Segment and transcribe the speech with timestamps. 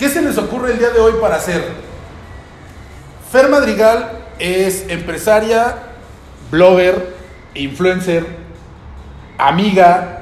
[0.00, 1.62] ¿Qué se les ocurre el día de hoy para hacer?
[3.30, 5.74] Fer Madrigal es empresaria,
[6.50, 7.14] blogger,
[7.54, 8.24] influencer,
[9.36, 10.20] amiga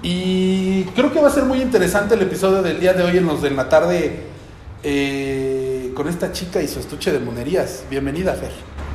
[0.00, 3.26] y creo que va a ser muy interesante el episodio del día de hoy en
[3.26, 4.26] los de la tarde
[4.84, 7.82] eh, con esta chica y su estuche de monerías.
[7.90, 8.52] Bienvenida, Fer.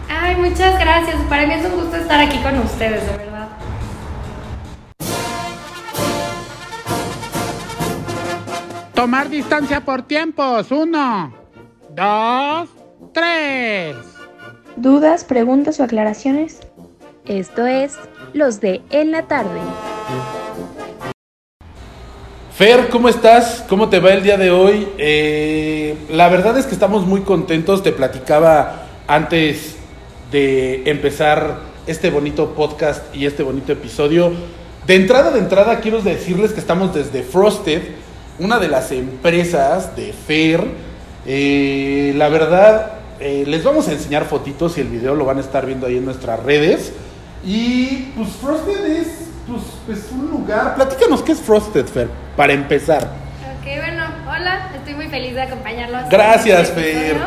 [0.08, 1.18] Ay, muchas gracias.
[1.28, 3.45] Para mí es un gusto estar aquí con ustedes, de verdad.
[8.96, 10.72] Tomar distancia por tiempos.
[10.72, 11.34] Uno,
[11.90, 12.70] dos,
[13.14, 13.98] tres.
[14.78, 16.62] ¿Dudas, preguntas o aclaraciones?
[17.26, 17.98] Esto es
[18.32, 19.60] Los de En la Tarde.
[22.54, 23.66] Fer, ¿cómo estás?
[23.68, 24.88] ¿Cómo te va el día de hoy?
[24.98, 27.84] Eh, la verdad es que estamos muy contentos.
[27.84, 29.76] Te platicaba antes
[30.32, 34.32] de empezar este bonito podcast y este bonito episodio.
[34.88, 37.82] De entrada, de entrada, quiero decirles que estamos desde Frosted,
[38.40, 40.66] una de las empresas de Fer.
[41.26, 45.42] Eh, la verdad, eh, les vamos a enseñar fotitos y el video lo van a
[45.42, 46.94] estar viendo ahí en nuestras redes.
[47.44, 49.08] Y pues Frosted es
[49.48, 50.76] pues, pues, un lugar.
[50.76, 53.04] Platícanos qué es Frosted, Fer, para empezar.
[53.04, 56.10] Ok, bueno, hola, estoy muy feliz de acompañarlos.
[56.10, 56.82] Gracias, este.
[56.82, 57.18] Fer.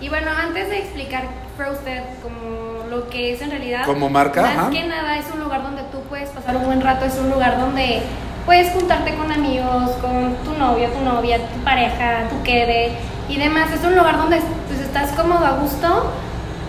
[0.00, 1.24] Y bueno, antes de explicar
[1.56, 3.86] Frosted como lo que es en realidad.
[3.86, 4.70] Como marca, Más ajá.
[4.70, 7.58] que nada es un lugar donde tú puedes pasar un buen rato, es un lugar
[7.58, 8.02] donde
[8.46, 12.92] puedes juntarte con amigos, con tu novio, tu novia, tu pareja, tu quede
[13.28, 13.70] y demás.
[13.72, 16.12] Es un lugar donde pues, estás cómodo, a gusto.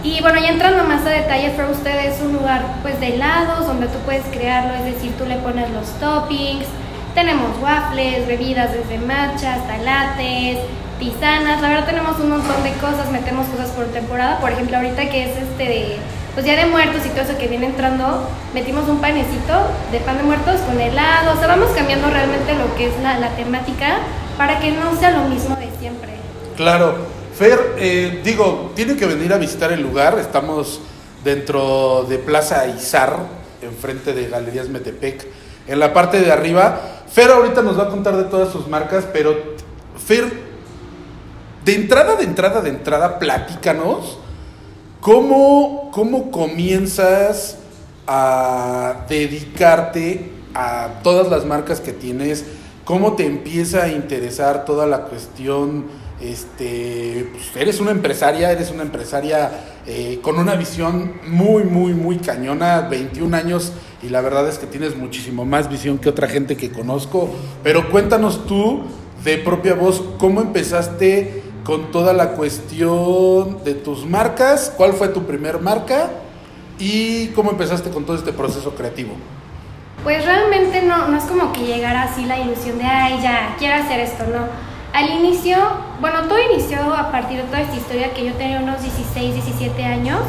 [0.03, 3.87] Y bueno, ya entrando más a detalle, Frosted es un lugar pues de helados donde
[3.87, 6.65] tú puedes crearlo, es decir, tú le pones los toppings,
[7.15, 10.57] tenemos waffles, bebidas desde matcha hasta lates,
[10.99, 15.09] tisanas, la verdad tenemos un montón de cosas, metemos cosas por temporada, por ejemplo ahorita
[15.09, 15.97] que es este de,
[16.33, 19.53] pues Día de Muertos y todo eso que viene entrando, metimos un panecito
[19.91, 23.19] de pan de muertos con helado, o sea, vamos cambiando realmente lo que es la,
[23.19, 23.99] la temática
[24.37, 26.13] para que no sea lo mismo de siempre.
[26.55, 26.95] Claro.
[27.37, 30.19] Fer, eh, digo, tiene que venir a visitar el lugar.
[30.19, 30.81] Estamos
[31.23, 33.17] dentro de Plaza Izar,
[33.61, 35.25] enfrente de Galerías Metepec,
[35.67, 36.79] en la parte de arriba.
[37.11, 39.35] Fer ahorita nos va a contar de todas sus marcas, pero
[40.05, 40.31] Fer,
[41.63, 44.19] de entrada, de entrada, de entrada, platícanos
[45.03, 47.57] cómo, cómo comienzas
[48.07, 52.45] a dedicarte a todas las marcas que tienes,
[52.85, 55.87] cómo te empieza a interesar toda la cuestión,
[56.21, 59.51] este, pues eres una empresaria, eres una empresaria
[59.85, 64.67] eh, con una visión muy, muy, muy cañona, 21 años y la verdad es que
[64.67, 67.29] tienes muchísimo más visión que otra gente que conozco,
[67.61, 68.83] pero cuéntanos tú
[69.25, 74.73] de propia voz, ¿cómo empezaste con toda la cuestión de tus marcas?
[74.75, 76.09] ¿Cuál fue tu primer marca?
[76.79, 79.13] ¿Y cómo empezaste con todo este proceso creativo?
[80.03, 83.75] Pues realmente no, no es como que llegara así la ilusión de, ay, ya, quiero
[83.75, 84.47] hacer esto, no.
[84.93, 85.57] Al inicio,
[86.01, 89.83] bueno, todo inició a partir de toda esta historia que yo tenía unos 16, 17
[89.83, 90.19] años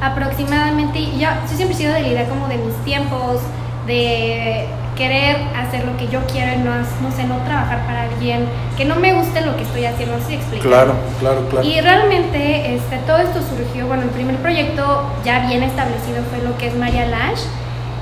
[0.00, 0.98] aproximadamente.
[0.98, 3.40] Y yo, yo siempre he sido de la idea como de mis tiempos,
[3.86, 4.66] de
[4.98, 8.84] querer hacer lo que yo quiero y no, no sé, no trabajar para alguien, que
[8.84, 10.66] no me guste lo que estoy haciendo, si explicar.
[10.66, 11.66] Claro, claro, claro.
[11.66, 16.58] Y realmente este, todo esto surgió, bueno, el primer proyecto ya bien establecido fue lo
[16.58, 17.42] que es María Lash.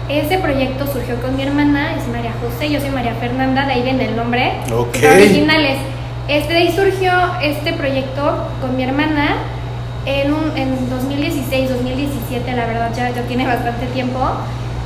[0.08, 3.82] Ese proyecto surgió con mi hermana, es María José, yo soy María Fernanda, de ahí
[3.82, 4.52] viene el nombre.
[4.72, 4.96] Ok.
[5.12, 5.78] Originales.
[6.28, 9.36] Este, de ahí surgió este proyecto con mi hermana
[10.06, 14.18] en, un, en 2016, 2017, la verdad ya, ya tiene bastante tiempo,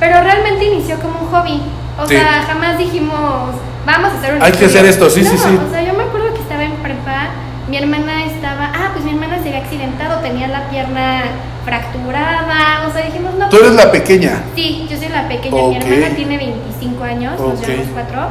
[0.00, 1.60] pero realmente inició como un hobby.
[2.02, 2.14] O Sí.
[2.16, 3.50] sea, jamás dijimos,
[3.86, 5.58] vamos a hacer un Hay que hacer esto, sí, no, sí, sí.
[5.66, 7.28] O sea, yo me acuerdo que estaba en prepa,
[7.68, 11.22] mi hermana estaba, ah, pues mi hermana se había accidentado, tenía la pierna
[11.64, 13.48] fracturada, o sea, dijimos, no.
[13.48, 14.42] Tú eres pues, la pequeña.
[14.54, 17.66] Sí, yo soy la pequeña, mi hermana tiene 25 años, nos Ok.
[17.66, 18.28] llevamos cuatro.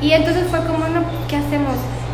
[0.00, 1.65] Y entonces fue como, no, ¿qué hacemos?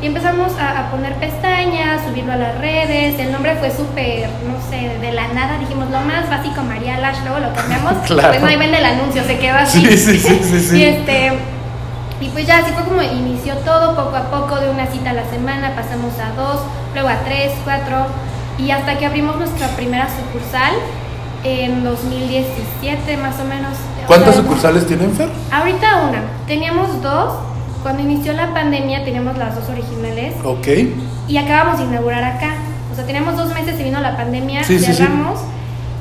[0.03, 4.61] Y empezamos a, a poner pestañas, subirlo a las redes, el nombre fue súper, no
[4.69, 8.31] sé, de la nada dijimos lo más básico María Lash, luego lo cambiamos, Claro.
[8.31, 9.87] pues no ahí ven el anuncio, se quedó así.
[9.87, 11.33] Sí, sí, sí, y este,
[12.21, 15.13] y pues ya así fue como inició todo, poco a poco, de una cita a
[15.13, 16.61] la semana, pasamos a dos,
[16.95, 18.07] luego a tres, cuatro,
[18.59, 20.75] y hasta que abrimos nuestra primera sucursal
[21.45, 23.73] en 2017 más o menos.
[24.03, 25.29] O ¿Cuántas sea, sucursales tienen, Fer?
[25.53, 27.35] Ahorita una, teníamos dos,
[27.83, 30.69] cuando inició la pandemia teníamos las dos originales Ok.
[31.29, 32.55] y acabamos de inaugurar acá.
[32.93, 34.93] O sea, teníamos dos meses, se vino la pandemia, Sí, sí, sí.
[34.95, 35.41] cerramos.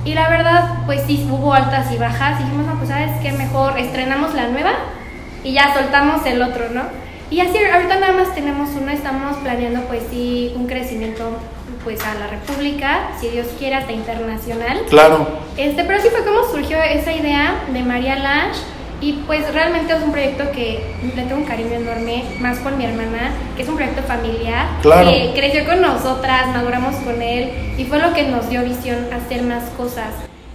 [0.04, 2.40] Y la verdad, pues sí, hubo altas y bajas.
[2.40, 4.72] Y dijimos, no, pues sabes qué, mejor estrenamos la nueva
[5.44, 6.84] y ya soltamos el otro, ¿no?
[7.30, 11.38] Y así, ahorita nada más tenemos uno, estamos planeando, pues sí, un crecimiento
[11.84, 14.82] pues a la República, si Dios quiere, hasta internacional.
[14.90, 15.28] Claro.
[15.58, 18.58] Este, pero así fue como surgió esa idea de María Lash.
[19.02, 20.80] Y pues realmente es un proyecto que
[21.16, 25.10] le tengo un cariño enorme, más con mi hermana, que es un proyecto familiar, Claro.
[25.10, 27.50] que creció con nosotras, maduramos con él
[27.80, 30.14] y fue lo que nos dio visión a hacer más cosas.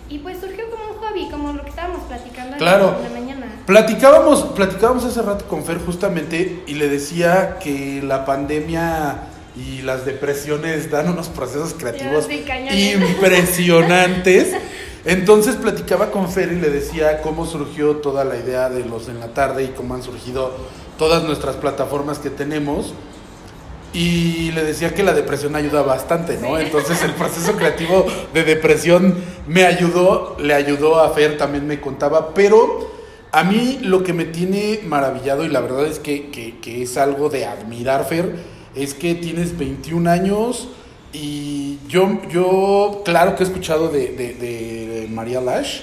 [0.09, 2.97] Y pues surgió como un hobby, como lo que estábamos platicando Claro.
[2.99, 3.47] en la mañana.
[3.67, 9.23] Platicábamos, platicábamos hace rato con Fer justamente y le decía que la pandemia
[9.57, 12.29] y las depresiones dan unos procesos creativos
[12.71, 14.55] impresionantes.
[15.07, 19.21] Entonces platicaba con Fer y le decía cómo surgió toda la idea de los en
[19.21, 20.53] la tarde y cómo han surgido
[20.99, 22.93] todas nuestras plataformas que tenemos.
[23.93, 26.59] Y le decía que la depresión ayuda bastante, ¿no?
[26.59, 28.05] Entonces el proceso creativo
[28.35, 29.15] de depresión
[29.47, 32.91] me ayudó, le ayudó a Fer, también me contaba, pero
[33.33, 36.97] a mí lo que me tiene maravillado y la verdad es que, que- que es
[36.99, 38.35] algo de admirar, Fer,
[38.75, 40.69] es que tienes 21 años
[41.19, 45.81] y yo, yo claro que he escuchado de, de- de María Lash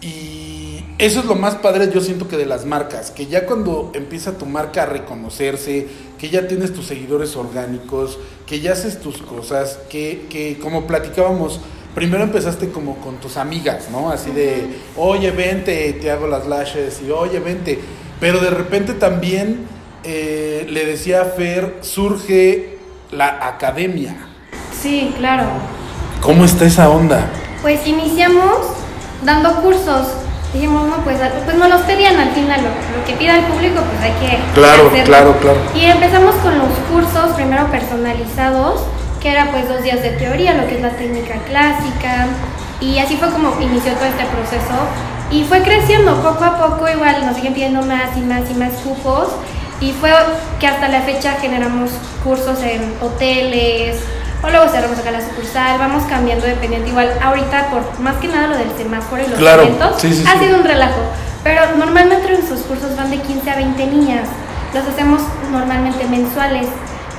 [0.00, 3.92] y eso es lo más padre, yo siento que de las marcas, que ya cuando
[3.94, 5.86] empieza tu marca a reconocerse,
[6.18, 11.60] que ya tienes tus seguidores orgánicos, que ya haces tus cosas, que, que como platicábamos,
[11.94, 14.10] primero empezaste como con tus amigas, ¿no?
[14.10, 14.64] Así de,
[14.96, 17.78] oye, vente, te hago las lashes, y oye, vente.
[18.18, 19.66] Pero de repente también,
[20.04, 22.78] eh, le decía a Fer, surge
[23.12, 24.28] la academia.
[24.82, 25.44] Sí, claro.
[26.20, 27.26] ¿Cómo está esa onda?
[27.62, 28.56] Pues iniciamos
[29.24, 30.08] dando cursos.
[30.52, 32.68] Dijimos, no, pues, pues nos los pedían al final, lo,
[32.98, 35.04] lo que pida el público, pues hay que Claro, hacerlo.
[35.04, 35.58] claro, claro.
[35.74, 38.82] Y empezamos con los cursos, primero personalizados,
[39.22, 42.26] que era pues dos días de teoría, lo que es la técnica clásica,
[42.80, 44.74] y así fue como inició todo este proceso.
[45.30, 48.72] Y fue creciendo poco a poco, igual nos siguen pidiendo más y más y más
[48.84, 49.28] cupos,
[49.80, 50.10] y fue
[50.60, 51.92] que hasta la fecha generamos
[52.22, 53.96] cursos en hoteles,
[54.42, 56.90] o luego cerramos acá la sucursal, vamos cambiando dependiente.
[56.90, 60.24] Igual ahorita por más que nada lo del semáforo y los Claro, eventos sí, sí,
[60.26, 61.00] ha sido un relajo.
[61.44, 64.28] Pero normalmente en sus cursos van de 15 a 20 niñas.
[64.74, 66.66] Los hacemos normalmente mensuales.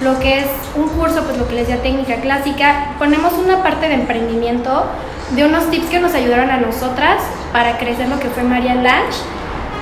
[0.01, 3.87] Lo que es un curso, pues lo que les decía técnica clásica, ponemos una parte
[3.87, 4.85] de emprendimiento
[5.31, 7.21] de unos tips que nos ayudaron a nosotras
[7.53, 9.15] para crecer lo que fue María Lash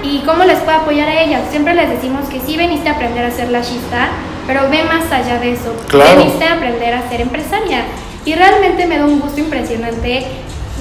[0.04, 1.42] y cómo les puede apoyar a ellas.
[1.50, 4.10] Siempre les decimos que sí veniste a aprender a ser lashista,
[4.52, 5.74] pero ve más allá de eso.
[5.88, 6.18] Claro.
[6.20, 7.84] Veniste a aprender a ser empresaria.
[8.26, 10.26] Y realmente me da un gusto impresionante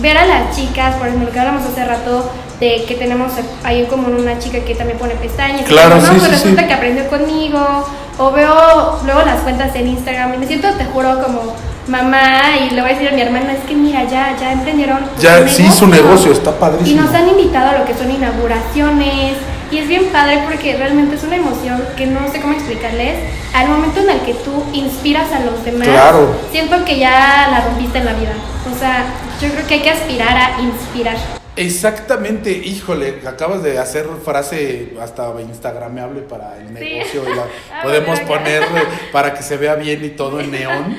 [0.00, 3.32] ver a las chicas, por ejemplo, lo que hablamos hace rato, de que tenemos
[3.62, 5.60] ahí como una chica que también pone pestañas.
[5.62, 6.68] y Claro, digo, no, sí, pues sí, resulta sí.
[6.68, 7.86] que aprendió conmigo,
[8.18, 11.54] o veo luego las cuentas en Instagram y me siento, te juro, como
[11.86, 14.98] mamá y le voy a decir a mi hermana, es que mira, ya, ya emprendieron.
[15.20, 17.02] Ya, sí, su negocio, está Y padrísimo.
[17.02, 19.34] nos han invitado a lo que son inauguraciones
[19.70, 23.18] y es bien padre porque realmente es una emoción que no sé cómo explicarles.
[23.54, 26.34] Al momento en el que tú inspiras a los demás, Claro.
[26.50, 28.32] siento que ya la rompiste en la vida.
[28.74, 29.04] O sea,
[29.40, 31.16] yo creo que hay que aspirar a inspirar.
[31.56, 36.72] Exactamente, híjole, acabas de hacer frase hasta instagramable para el Sí.
[36.74, 38.62] negocio y la Ah, podemos poner
[39.12, 40.96] para que se vea bien y todo en neón.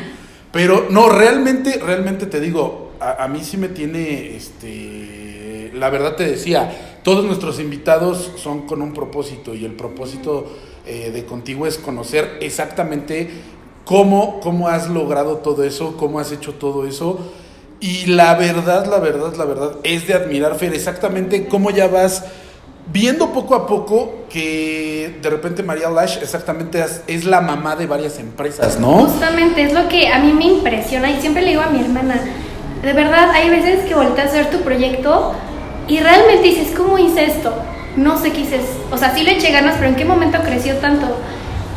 [0.52, 6.16] Pero no, realmente, realmente te digo, a, a mí sí me tiene, este, la verdad
[6.16, 6.70] te decía,
[7.04, 10.46] todos nuestros invitados son con un propósito y el propósito
[10.86, 13.30] eh, de contigo es conocer exactamente
[13.86, 17.20] cómo, cómo has logrado todo eso, cómo has hecho todo eso.
[17.80, 22.24] Y la verdad, la verdad, la verdad es de admirar, Fer, exactamente cómo ya vas
[22.92, 28.20] viendo poco a poco que de repente María Lash exactamente es, la mamá de varias
[28.20, 29.06] empresas, ¿no?
[29.06, 32.22] Justamente es lo que a mí me impresiona y siempre le digo a mi hermana,
[32.82, 35.34] de verdad hay veces que volteas a ver tu proyecto
[35.92, 37.54] y realmente dices, ¿cómo hice esto?
[37.98, 40.78] No sé qué hice, o sea, sí le eché ganas, pero ¿en qué momento creció
[40.78, 41.06] tanto?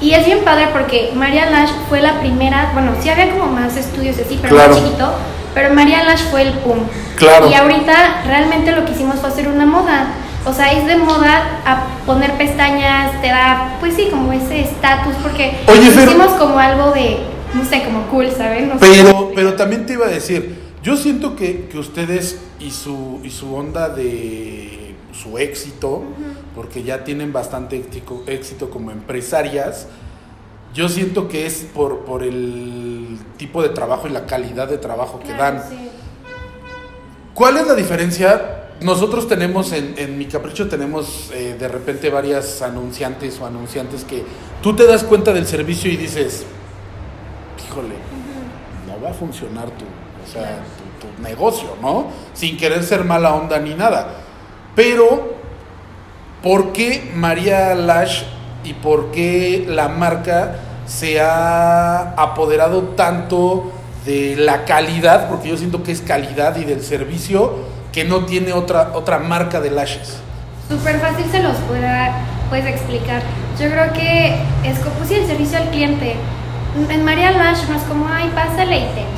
[0.01, 3.77] Y es bien padre porque María Lash fue la primera, bueno, sí había como más
[3.77, 4.73] estudios así, pero Claro.
[4.75, 5.13] más chiquito,
[5.53, 6.79] pero María Lash fue el pum.
[7.17, 7.51] Claro.
[7.51, 10.07] Y ahorita realmente lo que hicimos fue hacer una moda.
[10.47, 15.15] O sea, es de moda a poner pestañas, te da, pues sí, como ese estatus,
[15.25, 17.19] porque Oye, hicimos como algo de,
[17.55, 18.69] no sé, como cool, ¿saben?
[18.69, 22.39] No sé Pero, cómo pero también te iba a decir, yo siento que, que ustedes
[22.61, 26.03] y su, y su onda de su éxito,
[26.55, 29.87] porque ya tienen bastante éxito, éxito como empresarias,
[30.75, 35.21] yo siento que es por, por el tipo de trabajo y la calidad de trabajo
[35.21, 35.69] que Claro, dan.
[35.71, 35.89] sí.
[37.33, 38.61] ¿Cuál es la diferencia?
[38.83, 44.23] Nosotros tenemos en, en Mi Capricho tenemos eh, de repente varias anunciantes o anunciantes que
[44.63, 46.45] tú te das cuenta del servicio y dices,
[47.67, 47.95] híjole,
[48.87, 49.85] no va a funcionar tu,
[50.25, 50.59] o sea,
[51.01, 52.07] tu, negocio, ¿no?
[52.33, 54.09] Sin querer ser mala onda ni nada.
[54.75, 55.35] Pero,
[56.43, 58.23] ¿por qué María Lash
[58.65, 63.73] y por qué la marca se ha apoderado tanto
[64.05, 65.29] de la calidad?
[65.29, 69.61] Porque yo siento que es calidad y del servicio que no tiene otra, otra marca
[69.61, 70.19] de lashes.
[70.69, 72.13] súper fácil se los pueda
[72.51, 73.23] pues explicar.
[73.61, 76.17] Yo creo que es como pues, sí, el servicio al cliente.
[76.91, 79.14] En María Lash no es como, ay, pásale y te.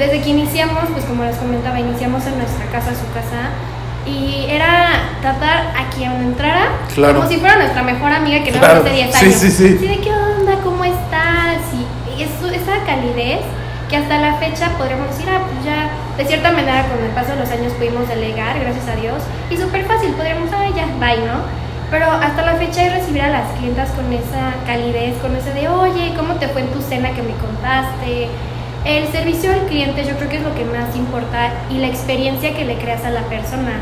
[0.00, 3.52] Desde que iniciamos, pues como les comentaba, iniciamos en nuestra casa, su casa,
[4.06, 4.88] y era
[5.20, 7.16] tratar a quien entrara Claro.
[7.18, 8.80] como si fuera nuestra mejor amiga que no Claro.
[8.80, 9.34] hace 10 Sí, años.
[9.38, 9.74] sí, sí.
[9.76, 11.84] Así de qué onda, cómo estás, y,
[12.18, 13.40] y eso- esa calidez
[13.90, 17.32] que hasta la fecha podríamos decir, ah, pues ya, de cierta manera con el paso
[17.32, 21.20] de los años pudimos delegar, gracias a Dios, y súper fácil, podríamos, ah, ya, bye,
[21.26, 21.44] ¿no?
[21.90, 25.68] Pero hasta la fecha es recibir a las clientas con esa calidez, con ese de,
[25.68, 28.30] oye, ¿cómo te fue en tu cena que me contaste?
[28.84, 32.54] El servicio al cliente yo creo que es lo que más importa y la experiencia
[32.54, 33.72] que le creas a la persona.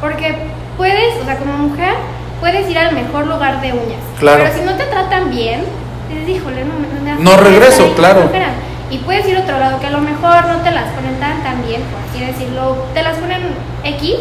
[0.00, 0.34] Porque
[0.76, 1.94] puedes, o sea, como mujer,
[2.40, 4.02] puedes ir al mejor lugar de uñas.
[4.18, 4.42] Claro.
[4.44, 5.60] Pero si no te tratan bien,
[6.08, 8.22] dices, híjole, no, me- No regreso, claro.
[8.22, 8.48] flojera".
[8.90, 11.42] Y puedes ir a otro lado que a lo mejor no te las ponen tan
[11.44, 13.40] tan bien, por así decirlo, te las ponen
[13.84, 14.16] X,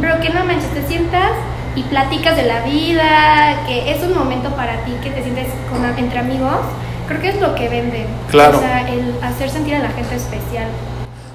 [0.00, 1.32] pero que no manches, te sientas
[1.76, 5.84] y platicas de la vida, que es un momento para ti, que te sientes con,
[5.98, 6.60] entre amigos,
[7.06, 8.06] creo que es lo que venden.
[8.30, 8.58] Claro.
[8.58, 10.68] O sea, el hacer sentir a la gente especial.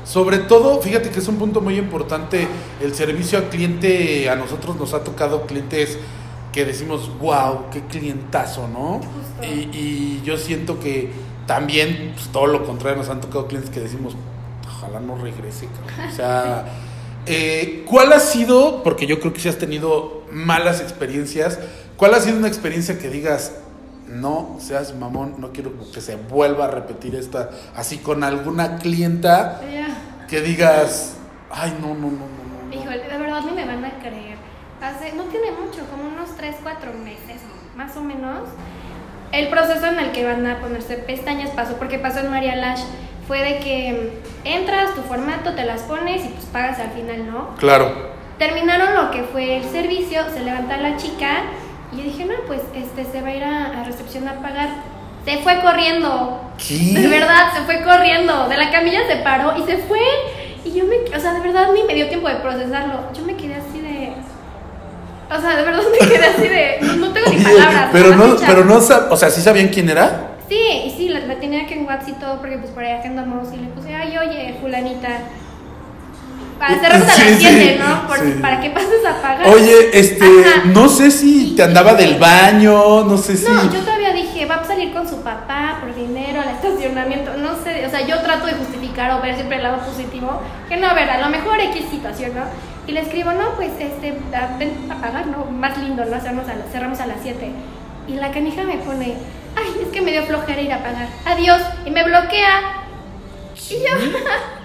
[0.04, 2.48] Sobre todo, fíjate que es un punto muy importante,
[2.82, 6.00] el servicio al cliente, a nosotros nos ha tocado clientes
[6.52, 9.02] que decimos, wow, qué clientazo, ¿no?
[9.44, 11.12] Y, y yo siento que
[11.46, 14.16] también, pues, todo lo contrario, nos han tocado clientes que decimos,
[14.68, 16.10] ojalá no regrese, cabrón".
[16.12, 16.66] O sea,
[17.26, 21.60] eh, ¿cuál ha sido, porque yo creo que si has tenido malas experiencias,
[21.98, 23.54] cuál ha sido una experiencia que digas,
[24.10, 29.62] no seas mamón, no quiero que se vuelva a repetir esta, así con alguna clienta
[30.28, 31.16] que digas,
[31.52, 32.76] ay, no, no, no, no, no, no.
[32.76, 34.38] Híjole, de verdad ni me van a creer.
[34.82, 37.42] Hace, no tiene mucho, como unos 3, 4 meses,
[37.76, 38.48] más o menos.
[39.32, 42.82] El proceso en el que van a ponerse pestañas pasó, porque pasó en María Lash,
[43.28, 47.56] fue de que entras, tu formato, te las pones y pues pagas al final, ¿no?
[47.58, 48.10] Claro.
[48.40, 51.44] Terminaron lo que fue el servicio, se levanta la chica
[51.92, 54.70] y yo dije, no, pues este se va a ir a, a recepción a pagar.
[55.26, 56.42] Se fue corriendo.
[56.58, 57.00] ¿Qué?
[57.00, 58.48] De verdad, se fue corriendo.
[58.48, 60.00] De la camilla se paró y se fue.
[60.66, 63.12] Y yo me, o sea, de verdad ni me dio tiempo de procesarlo.
[63.14, 64.14] Yo me quedé así de.
[65.36, 66.78] O sea, de verdad me quedé así de.
[66.82, 67.90] No, no tengo ni palabras.
[67.92, 70.28] pero no, pero no, o sea, ¿sí sabían quién era?
[70.48, 73.02] Sí, y sí, la, la tenía que en WhatsApp y todo, porque pues por allá
[73.02, 75.10] que andamos y le puse, ay, oye, fulanita.
[76.60, 78.08] Para cerramos a Sí, las sí, 7, ¿no?
[78.08, 78.32] Por- sí.
[78.42, 79.48] Para que pases a pagar.
[79.48, 80.64] Oye, este, Ajá.
[80.66, 83.46] no sé si te andaba del baño, no sé si...
[83.46, 87.56] No, yo todavía dije, va a salir con su papá por dinero al estacionamiento, no
[87.64, 90.88] sé, o sea, yo trato de justificar o ver siempre el lado positivo, que no,
[90.88, 92.44] a ver, a lo mejor X situación, ¿no?
[92.88, 95.46] Y le escribo, no, pues, este, a- ven a pagar, ¿no?
[95.46, 96.20] Más lindo, ¿no?
[96.20, 97.52] Cerramos a, las- cerramos a las 7.
[98.08, 99.16] Y la canija me pone,
[99.56, 102.62] ay, es que me dio flojera ir a pagar, adiós, y me bloquea.
[103.70, 104.20] Y yo,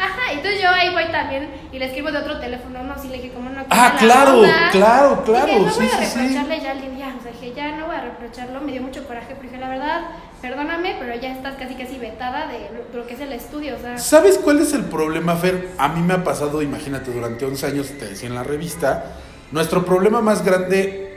[0.00, 3.16] ajá, entonces yo ahí voy también y le escribo de otro teléfono, no, sí le
[3.16, 3.60] dije, como no?
[3.70, 4.42] Ah, la claro,
[4.72, 6.18] claro, claro, Dije, no sí, voy a sí, sí.
[6.18, 9.06] reprocharle ya al día, o sea, dije, ya no voy a reprocharlo, me dio mucho
[9.06, 10.00] coraje, pero dije, la verdad,
[10.40, 13.76] perdóname, pero ya estás casi casi vetada de lo, de lo que es el estudio,
[13.76, 15.68] o sea, ¿Sabes cuál es el problema, Fer?
[15.78, 19.04] A mí me ha pasado, imagínate, durante 11 años, te decía en la revista,
[19.52, 21.08] nuestro problema más grande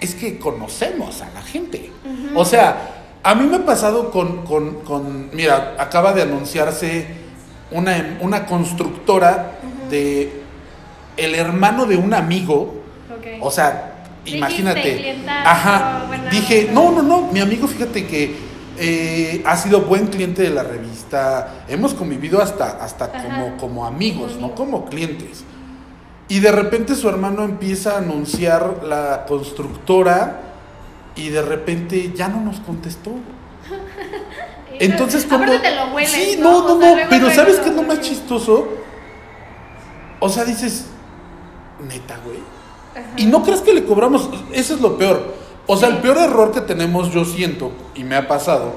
[0.00, 1.90] es que conocemos a la gente.
[2.34, 7.06] O sea, a mí me ha pasado con, con- con- mira, acaba de anunciarse
[7.70, 9.58] una, una constructora
[9.90, 10.42] de
[11.16, 12.82] el hermano de un amigo,
[13.40, 15.18] o sea, imagínate.
[15.28, 16.06] Ajá.
[16.30, 18.36] Dije, no, no, no, mi amigo, fíjate que
[18.78, 21.64] eh, ha sido buen cliente de la revista.
[21.68, 23.22] Hemos convivido hasta, hasta Ajá.
[23.22, 25.44] como, como amigos, Como no como clientes.
[26.28, 30.42] Y de repente su hermano empieza a anunciar la constructora
[31.16, 33.10] y de repente ya no nos contestó.
[34.80, 35.44] Entonces, como.
[35.44, 36.50] Aparte te lo hueles, Sí, ¿no?
[36.62, 37.10] no, no, O sea, no.
[37.10, 38.68] Pero ¿sabes qué es lo más chistoso?
[40.20, 40.86] O sea, dices,
[41.86, 42.38] neta, güey.
[42.92, 43.12] Ajá.
[43.16, 45.34] Y no crees que le cobramos, eso es lo peor.
[45.66, 48.72] O sea, el peor error que tenemos, yo siento, y me ha pasado,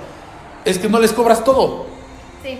[0.65, 1.85] es que no les cobras todo.
[2.43, 2.59] Sí.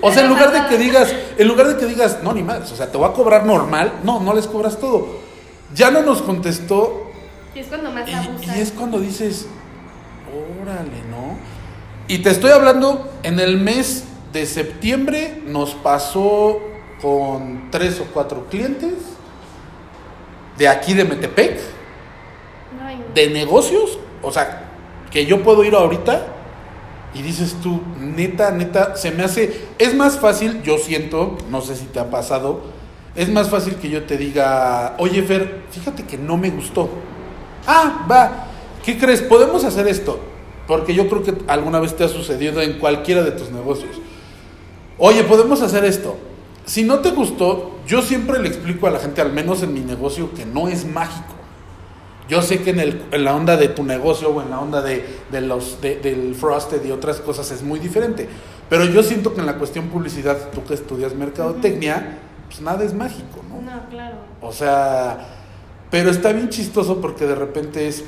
[0.00, 2.70] O sea, en lugar de que digas, en lugar de que digas, no, ni más,
[2.70, 5.06] o sea, te voy a cobrar normal, no, no les cobras todo.
[5.74, 7.10] Ya no nos contestó
[7.54, 8.56] Y es cuando más y, abusan.
[8.56, 9.46] y es cuando dices,
[10.62, 11.36] órale, ¿no?
[12.12, 14.04] Y te estoy hablando, en el mes
[14.34, 16.60] de septiembre nos pasó
[17.00, 18.92] con tres o cuatro clientes
[20.58, 21.58] de aquí de Metepec,
[23.14, 24.68] de negocios, o sea,
[25.10, 26.26] que yo puedo ir ahorita
[27.14, 31.76] y dices tú, neta, neta, se me hace, es más fácil, yo siento, no sé
[31.76, 32.60] si te ha pasado,
[33.16, 36.90] es más fácil que yo te diga, oye Fer, fíjate que no me gustó.
[37.66, 38.48] Ah, va,
[38.84, 39.22] ¿qué crees?
[39.22, 40.20] Podemos hacer esto,
[40.72, 44.00] porque yo creo que alguna vez te ha sucedido en cualquiera de tus negocios.
[44.96, 46.16] Oye, podemos hacer esto.
[46.64, 49.80] si no te gustó, yo siempre le explico a la gente, al menos en mi
[49.80, 51.34] negocio, que no es mágico.
[52.26, 54.80] Yo sé que en, el, en la onda de tu negocio o en la onda
[54.80, 58.28] de, de los, de- del frosted y otras cosas es muy diferente.
[58.70, 62.94] Pero yo siento que en la cuestión publicidad, tú que estudias mercadotecnia, pues nada es
[62.94, 63.60] mágico, ¿no?
[63.60, 64.16] No, claro.
[64.40, 65.28] O sea,
[65.90, 68.04] pero está bien chistoso porque de repente es,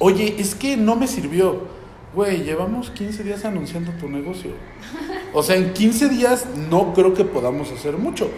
[0.00, 1.75] oye, es que no me sirvió.
[2.16, 4.52] Güey, llevamos 15 días anunciando tu negocio.
[5.34, 8.30] O sea, en 15 días no creo que podamos hacer mucho.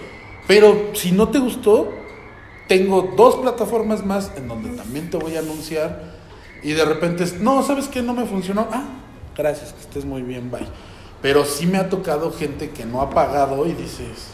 [0.49, 1.89] Pero si no te gustó,
[2.67, 6.03] tengo dos plataformas más en donde también te voy a anunciar.
[6.65, 8.03] Y de repente es, no, ¿sabes qué?
[8.03, 8.67] No me funcionó.
[8.73, 8.83] Ah,
[9.37, 10.67] gracias, que estés muy bien, bye.
[11.23, 14.33] Pero sí me ha tocado gente que no ha pagado y dices,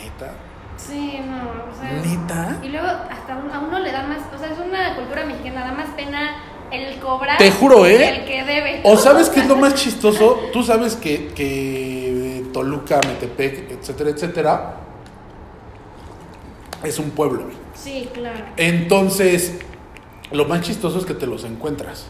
[0.00, 0.34] neta,
[0.76, 2.00] Sí, no, o sea.
[2.00, 2.60] neta.
[2.62, 5.72] Y luego hasta a uno le da más, o sea, es una cultura mexicana, da
[5.72, 7.96] más pena el cobrar Te juro, ¿eh?
[7.98, 8.80] que el que debe.
[8.84, 14.76] O sabes qué es lo más chistoso, tú sabes que, que Toluca, Metepec, etcétera, etcétera,
[16.84, 17.44] es un pueblo.
[17.74, 18.44] Sí, claro.
[18.56, 19.58] Entonces,
[20.32, 22.06] lo más chistoso es que te los encuentras.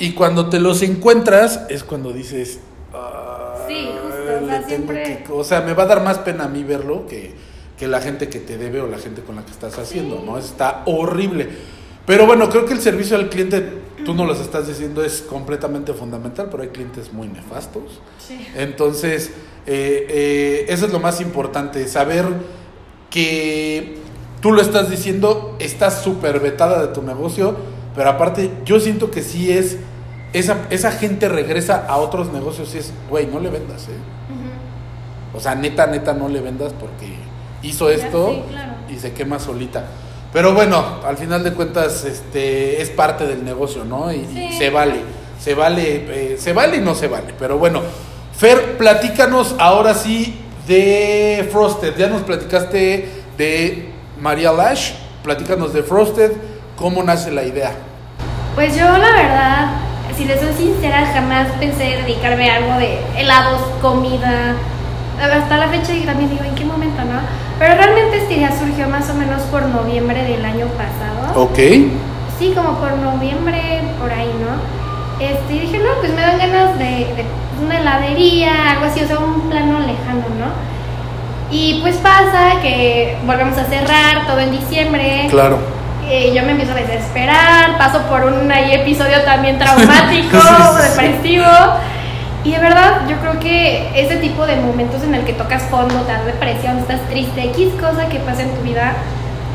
[0.00, 2.58] Y cuando te los encuentras es cuando dices...
[3.68, 5.32] Sí, "Ay, justo, o sea, siempre- que-".
[5.32, 7.32] O sea, me va a dar más pena a mí verlo que,
[7.78, 10.36] que la gente que te debe o la gente con la que estás haciendo, ¿no?
[10.38, 11.48] Está horrible.
[12.06, 15.94] Pero bueno, creo que el servicio al cliente, tú no los estás diciendo, es completamente
[15.94, 18.00] fundamental, pero hay clientes muy nefastos.
[18.18, 18.46] Sí.
[18.56, 19.32] Entonces,
[19.66, 22.26] eh, eh, eso es lo más importante, saber
[23.10, 23.96] que
[24.40, 27.56] tú lo estás diciendo, estás súper vetada de tu negocio,
[27.94, 29.78] pero aparte yo siento que sí es,
[30.34, 33.96] esa, esa gente regresa a otros negocios y es, güey, no le vendas, ¿eh?
[35.32, 37.14] O sea, neta, neta, no le vendas porque
[37.62, 38.72] hizo Ya, esto sí, claro.
[38.88, 39.86] y se quema solita.
[40.34, 44.12] Pero bueno, al final de cuentas, este, es parte del negocio, ¿no?
[44.12, 44.26] Y,
[44.58, 44.96] se vale,
[45.38, 47.32] se vale, eh, se vale y no se vale.
[47.38, 47.82] Pero bueno,
[48.36, 51.96] Fer, platícanos ahora sí de Frosted.
[51.96, 56.32] Ya nos platicaste de María Lash, platícanos de Frosted,
[56.76, 57.70] cómo nace la idea.
[58.56, 59.70] Pues yo la verdad,
[60.16, 64.56] si les soy sincera, jamás pensé dedicarme a algo de helados, comida.
[65.20, 67.20] Hasta la fecha y también digo, ¿en qué momento, no?
[67.58, 71.44] Pero realmente esta idea surgió más o menos por noviembre del año pasado.
[71.44, 71.58] Ok.
[72.38, 75.24] Sí, como por noviembre, por ahí, ¿no?
[75.24, 77.24] Este, y dije, no, pues me dan ganas de, de
[77.64, 80.74] una heladería, algo así, o sea, un plano lejano, ¿no?
[81.50, 85.28] Y pues pasa que volvemos a cerrar todo en diciembre.
[85.30, 85.58] Claro.
[86.08, 90.38] Eh, yo me empiezo a desesperar, paso por un ahí episodio también traumático,
[90.82, 91.46] depresivo.
[92.44, 95.94] Y de verdad, yo creo que ese tipo de momentos en el que tocas fondo,
[96.02, 98.92] te das depresión, estás triste, X cosa que pasa en tu vida,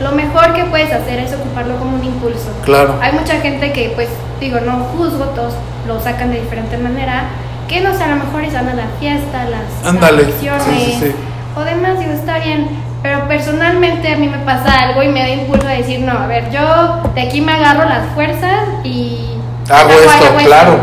[0.02, 2.52] lo mejor que puedes hacer es ocuparlo como un impulso.
[2.66, 2.96] Claro.
[3.02, 5.54] Hay mucha gente que, pues, digo, no juzgo, todos
[5.88, 7.26] lo sacan de diferente manera,
[7.68, 10.94] que no sé, a lo mejor y se van a la fiesta, las vacaciones, Sí,
[10.94, 11.16] sí, sí.
[11.56, 12.70] o demás, digo, está bien.
[13.04, 16.26] Pero personalmente a mí me pasa algo y me da impulso a decir, no, a
[16.28, 19.36] ver, yo de aquí me agarro las fuerzas y...
[19.70, 20.46] Hago hago esto, esto.
[20.46, 20.78] claro.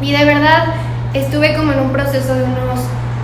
[0.00, 0.64] Y de verdad
[1.14, 2.80] estuve como en un proceso de unos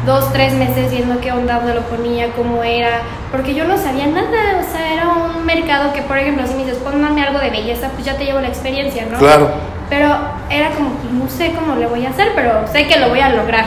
[0.07, 4.07] dos, tres meses viendo qué onda, dónde lo ponía, cómo era, porque yo no sabía
[4.07, 7.51] nada, o sea, era un mercado que, por ejemplo, si me dices, póngame algo de
[7.51, 9.19] belleza, pues ya te llevo la experiencia, ¿no?
[9.19, 9.51] Claro.
[9.91, 10.07] Pero
[10.49, 13.21] era como, pues, no sé cómo le voy a hacer, pero sé que lo voy
[13.21, 13.65] a lograr.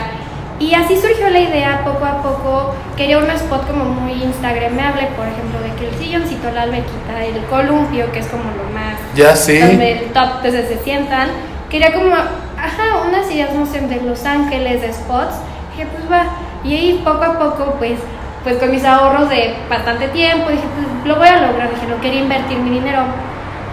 [0.58, 2.74] Y así surgió la idea, poco a poco.
[2.96, 7.44] Quería un spot como muy instagramable, por ejemplo, de que el silloncito, la alberquita, el
[7.46, 9.60] columpio, que es como lo más Ya sé.
[9.66, 11.28] donde el top desde se sientan.
[11.68, 12.14] Quería como,
[12.64, 15.36] ajá, unas ideas, no sé, de Los Ángeles, de spots.
[15.72, 16.26] Dije, pues va.
[16.64, 17.98] Y ahí poco a poco, pues,
[18.42, 21.70] pues con mis ahorros de bastante tiempo, dije, pues lo voy a lograr.
[21.70, 23.02] Dije, no quería invertir mi dinero.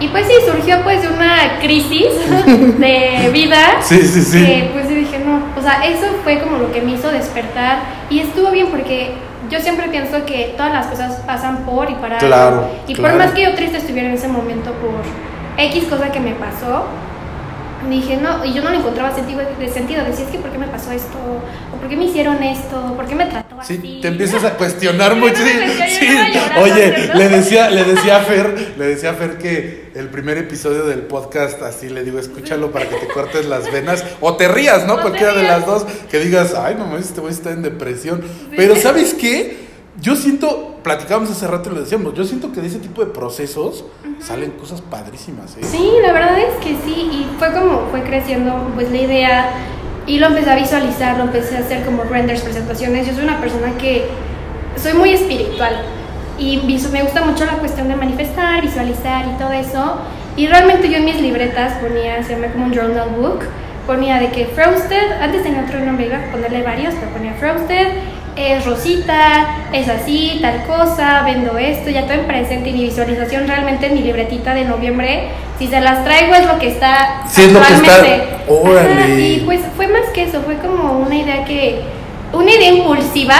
[0.00, 2.08] Y pues sí, surgió pues de una crisis
[2.78, 3.76] de vida.
[3.80, 4.44] Sí, sí, sí.
[4.44, 5.40] Que pues dije, no.
[5.56, 7.78] O sea, eso fue como lo que me hizo despertar.
[8.10, 9.12] Y estuvo bien porque
[9.48, 12.26] yo siempre pienso que todas las cosas pasan por y para algo.
[12.26, 13.14] Claro, Y claro.
[13.14, 15.02] por más que yo triste estuviera en ese momento por
[15.56, 16.86] X cosa que me pasó,
[17.90, 20.58] dije, no, y yo no le encontraba sentido, de sentido, decía, es que ¿por qué
[20.58, 21.18] me pasó esto?
[21.74, 22.94] ¿O por qué me hicieron esto?
[22.96, 23.76] ¿Por qué me trató así?
[23.76, 25.36] Sí, te empiezas a cuestionar mucho.
[25.36, 25.50] Sí,
[25.98, 26.06] sí.
[26.06, 30.38] llorando, Oye, le decía, le decía a Fer, le decía a Fer que el primer
[30.38, 34.48] episodio del podcast, así le digo, escúchalo para que te cortes las venas o te
[34.48, 34.94] rías, ¿no?
[34.94, 38.22] O Cualquiera de las dos, que digas, ay, no este güey está en depresión.
[38.56, 39.62] Pero ¿sabes qué?
[40.00, 43.10] Yo siento, platicábamos hace rato y lo decíamos, yo siento que de ese tipo de
[43.12, 43.84] procesos
[44.20, 45.60] salen cosas padrísimas, ¿eh?
[45.62, 49.46] Sí, la verdad es que sí, y fue como fue creciendo pues la idea
[50.06, 53.06] y lo empecé a visualizar, lo empecé a hacer como renders, presentaciones.
[53.06, 54.06] Yo soy una persona que
[54.76, 55.76] soy muy espiritual
[56.38, 56.58] y
[56.92, 59.96] me gusta mucho la cuestión de manifestar, visualizar y todo eso.
[60.36, 63.44] Y realmente yo en mis libretas ponía, se llama como un journal book,
[63.86, 67.88] ponía de que Frosted, antes tenía otro nombre, iba a ponerle varios, pero ponía Frosted
[68.36, 73.46] es Rosita, es así, tal cosa, vendo esto, ya todo en presente y mi visualización
[73.46, 77.42] realmente en mi libretita de noviembre, si se las traigo es lo que está Sí,
[77.42, 78.28] es lo que está- actualmente.
[78.48, 78.92] órale.
[78.92, 81.82] Ajá, y pues fue más que eso, fue como una idea que,
[82.32, 83.34] una idea impulsiva,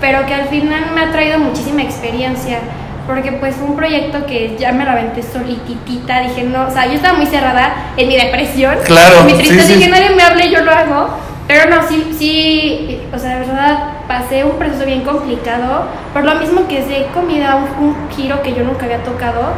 [0.00, 2.58] pero que al final me ha traído muchísima experiencia.
[3.06, 6.86] Porque pues fue un proyecto que ya me lo aventé solititita, dije no, o sea,
[6.86, 9.78] yo estaba muy cerrada en mi depresión, Claro, en mi tristeza, sí, sí.
[9.78, 11.10] dije nadie me hable, yo lo hago,
[11.46, 16.34] pero no, sí, sí, o sea, de verdad pasé un proceso bien complicado, por lo
[16.36, 19.52] mismo que sé comida, un, un giro que yo nunca había tocado,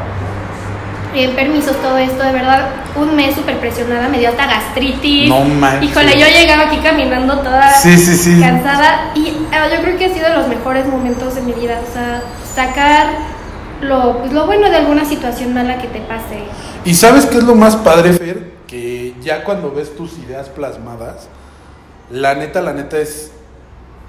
[1.14, 5.28] en permisos, todo esto, de verdad, un mes súper presionada, me dio hasta gastritis.
[5.28, 5.90] No manches.
[5.90, 8.40] Híjole, yo llegaba aquí caminando toda Sí, sí, sí.
[8.40, 11.80] cansada y ah, yo creo que ha sido de los mejores momentos de mi vida,
[11.88, 12.22] o sea,
[12.54, 13.06] sacar
[13.80, 16.44] lo, pues, lo bueno de alguna situación mala que te pase.
[16.84, 18.52] ¿Y sabes qué es lo más padre, Fer?
[18.66, 21.28] Que ya cuando ves tus ideas plasmadas,
[22.10, 23.32] la neta, la neta es.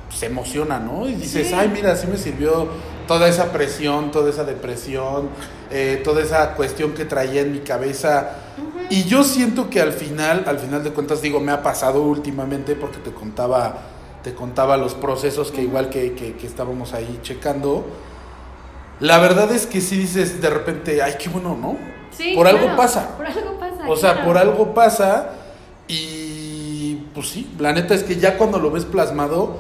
[0.10, 1.08] Se emociona, ¿no?
[1.08, 1.54] Y dices, Sí.
[1.54, 2.68] ay, mira, sí me sirvió
[3.08, 5.30] toda esa presión, toda esa depresión,
[5.72, 8.32] eh, toda esa cuestión que traía en mi cabeza.
[8.90, 12.76] Y yo siento que al final, al final de cuentas, digo, me ha pasado últimamente
[12.76, 13.78] porque te contaba,
[14.24, 17.86] te contaba los procesos que igual que, que- que estábamos ahí checando.
[19.00, 21.78] La verdad es que sí dices de repente, ay, qué bueno, ¿no?
[22.12, 23.16] Sí, por algo claro, pasa.
[23.16, 23.84] Por algo pasa.
[23.88, 24.28] O sea, claro.
[24.28, 25.30] por algo pasa
[25.88, 29.58] y pues sí, la neta es que ya cuando lo ves plasmado,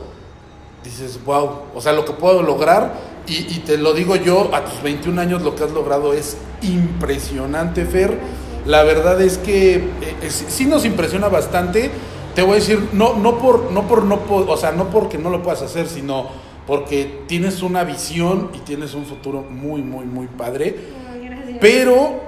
[0.83, 2.93] dices, wow, o sea, lo que puedo lograr
[3.27, 6.37] y, y te lo digo yo, a tus 21 años lo que has logrado es
[6.61, 8.17] impresionante, Fer.
[8.65, 9.83] La verdad es que eh,
[10.21, 11.91] es- sí nos impresiona bastante.
[12.35, 15.29] Te voy a decir, no, no por, no por, no o sea, no porque no
[15.29, 16.27] lo puedas hacer, sino
[16.67, 20.75] porque tienes una visión y tienes un futuro muy, muy, muy padre.
[21.23, 21.57] Gracias.
[21.59, 22.21] Pero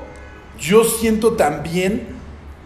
[0.60, 2.08] yo siento también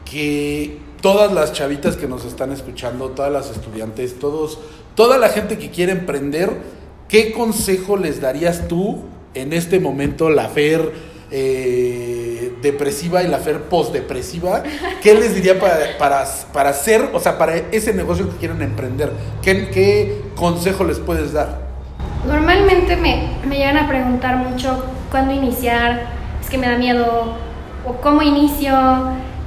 [0.09, 4.57] que todas las chavitas que nos están escuchando, todas las estudiantes, todos,
[4.95, 6.49] toda la gente que quiere emprender,
[7.07, 9.03] ¿qué consejo les darías tú
[9.35, 10.91] en este momento, la Fer
[11.29, 14.63] eh, depresiva y la Fer postdepresiva?
[15.03, 19.11] ¿Qué les diría para, para, para hacer, o sea, para ese negocio que quieren emprender?
[19.43, 21.59] ¿Qué, qué consejo les puedes dar?
[22.27, 26.07] Normalmente me, me llegan a preguntar mucho cuándo iniciar,
[26.41, 27.35] es que me da miedo,
[27.85, 28.73] o cómo inicio,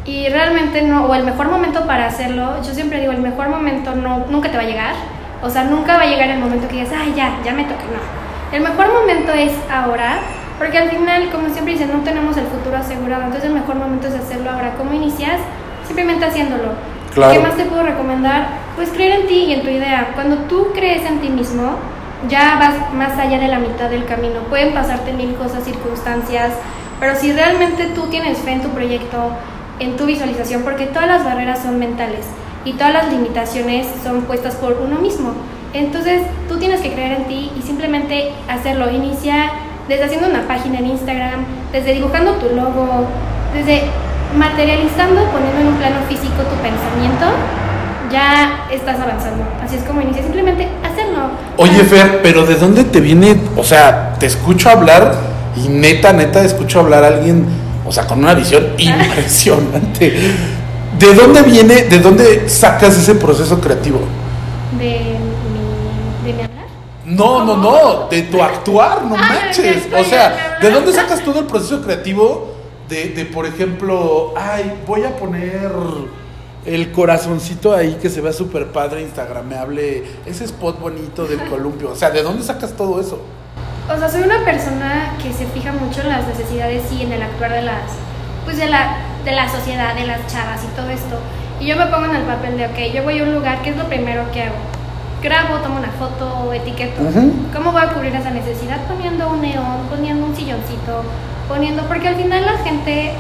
[0.09, 3.95] y realmente no, o el mejor momento para hacerlo, yo siempre digo, el mejor momento
[3.95, 4.95] no, nunca te va a llegar,
[5.43, 7.83] o sea, nunca va a llegar el momento que digas, ay, ya, ya me toca,
[7.83, 8.57] no.
[8.57, 10.21] El mejor momento es ahora,
[10.59, 14.07] porque al final, como siempre dicen, no tenemos el futuro asegurado, entonces el mejor momento
[14.09, 14.73] es hacerlo ahora.
[14.79, 15.41] ¿Cómo inicias?
[15.87, 16.71] Simplemente haciéndolo.
[17.13, 17.35] Claro.
[17.35, 18.47] ¿Qué más te puedo recomendar?
[18.77, 20.13] Pues creer en ti y en tu idea.
[20.15, 21.77] Cuando tú crees en ti mismo,
[22.31, 24.41] ya vas más allá de la mitad del camino.
[24.49, 26.53] Pueden pasarte mil cosas, circunstancias,
[26.99, 29.33] pero si realmente tú tienes fe en tu proyecto,
[29.81, 32.27] en tu visualización, porque todas las barreras son mentales
[32.65, 35.33] y todas las limitaciones son puestas por uno mismo.
[35.75, 38.91] Entonces tú tienes que creer en ti y simplemente hacerlo.
[38.91, 39.51] Inicia
[39.89, 43.07] desde haciendo una página en Instagram, desde dibujando tu logo,
[43.55, 43.83] desde
[44.37, 47.27] materializando, poniendo en un plano físico tu pensamiento,
[48.11, 49.45] ya estás avanzando.
[49.63, 51.31] Así es como inicia, simplemente hacerlo.
[51.57, 53.37] Oye, Fer, pero ¿de dónde te viene?
[53.57, 55.15] O sea, te escucho hablar
[55.57, 57.47] y neta, neta, escucho hablar a alguien,
[57.89, 60.15] o sea, con una visión impresionante.
[60.99, 64.01] ¿De dónde viene, de dónde sacas ese proceso creativo?
[64.79, 66.67] De mi, de mi hablar.
[67.05, 69.85] No, no, no, de tu actuar, no Ah, manches.
[69.99, 70.59] O sea.
[70.61, 72.55] ¿de dónde sacas todo el proceso creativo
[72.89, 75.71] de, de, por ejemplo, ay, voy a poner
[76.67, 81.91] el corazoncito ahí que se vea súper padre, instagrameable, ese spot bonito del columpio?
[81.93, 83.21] O sea, ¿de dónde sacas todo eso?
[83.91, 87.23] O sea, soy una persona que se fija mucho en las necesidades y en el
[87.23, 87.97] actuar de las,
[88.45, 91.19] pues de la, de la sociedad, de las chavas y todo esto.
[91.59, 93.71] Y yo me pongo en el papel de, ok, yo voy a un lugar, ¿qué
[93.71, 94.57] es lo primero que hago?
[95.23, 97.01] Grabo, tomo una foto, etiqueto.
[97.55, 98.77] ¿Cómo voy a cubrir esa necesidad?
[98.87, 101.03] Poniendo un neón, poniendo un silloncito,
[101.49, 103.15] poniendo, porque al final la gente,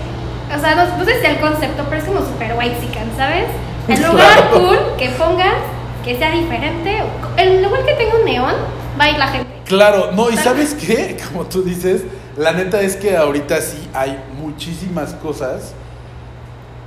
[0.54, 2.76] o sea, no, no sé si el concepto, pero es como super white
[3.16, 3.46] ¿sabes?
[3.88, 5.56] El lugar cool que pongas,
[6.04, 7.02] que sea diferente,
[7.38, 8.54] el lugar que tenga un neón,
[9.00, 9.57] va a ir la gente.
[9.68, 12.02] Claro, no, y sabes qué, como tú dices,
[12.36, 15.72] la neta es que ahorita sí hay muchísimas cosas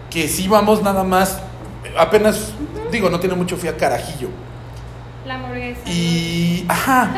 [0.09, 1.39] que sí vamos nada más,
[1.97, 2.51] apenas,
[2.91, 4.29] digo, no tiene mucho, fui a Carajillo.
[5.25, 5.81] La hamburguesa.
[5.85, 7.11] Y, ajá,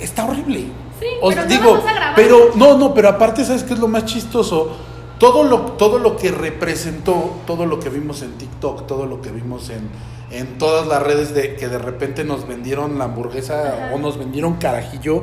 [0.00, 0.66] está horrible.
[1.00, 2.14] Sí, O pero no digo, a grabar.
[2.16, 4.76] pero no, no, pero aparte, ¿sabes qué es lo más chistoso?
[5.18, 9.30] Todo lo, todo lo que representó, todo lo que vimos en TikTok, todo lo que
[9.30, 9.88] vimos en,
[10.30, 13.94] en todas las redes de que de repente nos vendieron la hamburguesa Ajá.
[13.94, 15.22] o nos vendieron carajillo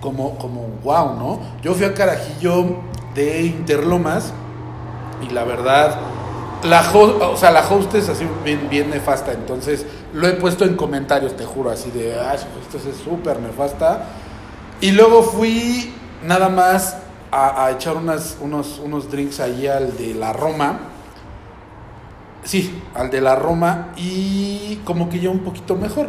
[0.00, 1.40] como, como wow, ¿no?
[1.62, 2.76] Yo fui a Carajillo
[3.14, 4.32] de Interlomas
[5.28, 5.98] y la verdad
[6.64, 10.64] la, ho- o sea, la host es así bien, bien nefasta, entonces lo he puesto
[10.64, 14.04] en comentarios, te juro, así de, ay, esto es súper nefasta.
[14.80, 15.92] Y luego fui
[16.24, 16.96] nada más
[17.32, 20.78] a, a echar unas, unos, unos drinks ahí al de la Roma.
[22.44, 26.08] Sí, al de la Roma y como que ya un poquito mejor.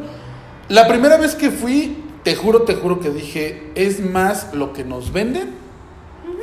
[0.68, 4.84] La primera vez que fui, te juro, te juro que dije, es más lo que
[4.84, 5.56] nos venden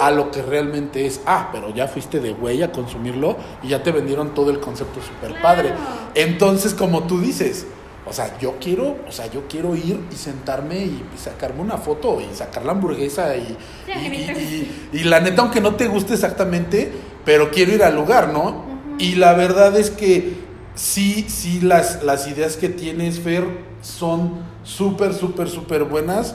[0.00, 1.20] a lo que realmente es.
[1.26, 5.00] Ah, pero ya fuiste de güey a consumirlo y ya te vendieron todo el concepto
[5.02, 5.72] super padre.
[6.14, 7.66] Entonces, como tú dices,
[8.06, 12.18] o sea, yo quiero, o sea, yo quiero ir y sentarme y sacarme una foto
[12.20, 15.42] y sacar la hamburguesa y, Sí, y, que ni te y- y- y la neta,
[15.42, 16.90] aunque no te guste exactamente,
[17.24, 18.64] pero quiero ir al lugar, ¿no?
[18.98, 20.34] Y la verdad es que
[20.74, 23.44] sí, sí, las, las ideas que tienes, Fer,
[23.82, 24.32] son
[24.64, 26.34] súper, súper, súper buenas.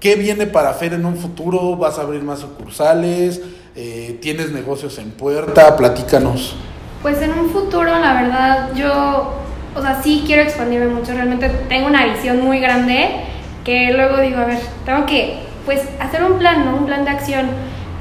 [0.00, 1.76] ¿Qué viene para Fer en un futuro?
[1.76, 3.40] ¿Vas a abrir más sucursales?
[3.74, 5.76] Eh, ¿Tienes negocios en puerta?
[5.76, 6.54] Platícanos.
[7.02, 9.32] Pues en un futuro, la verdad, yo,
[9.76, 11.12] o sea, sí quiero expandirme mucho.
[11.12, 13.08] Realmente tengo una visión muy grande
[13.64, 16.76] que luego digo, a ver, tengo que, pues, hacer un plan, ¿no?
[16.76, 17.46] Un plan de acción.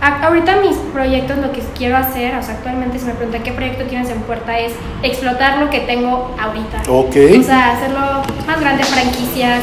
[0.01, 3.51] A- ahorita mis proyectos, lo que quiero hacer, o sea, actualmente si me preguntan qué
[3.51, 6.83] proyecto tienes en puerta, es explotar lo que tengo ahorita.
[6.89, 7.15] Ok.
[7.39, 9.61] O sea, hacerlo más grande, franquicias,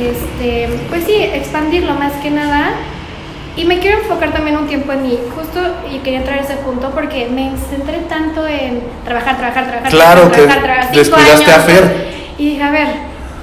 [0.00, 2.70] este, pues sí, expandirlo más que nada.
[3.56, 5.60] Y me quiero enfocar también un tiempo en mí, justo,
[5.92, 9.90] y quería traer ese punto porque me centré tanto en trabajar, trabajar, trabajar.
[9.90, 12.10] Claro trabajar, que trabajar, descuidaste a años, Fer.
[12.38, 12.86] Y dije, a ver,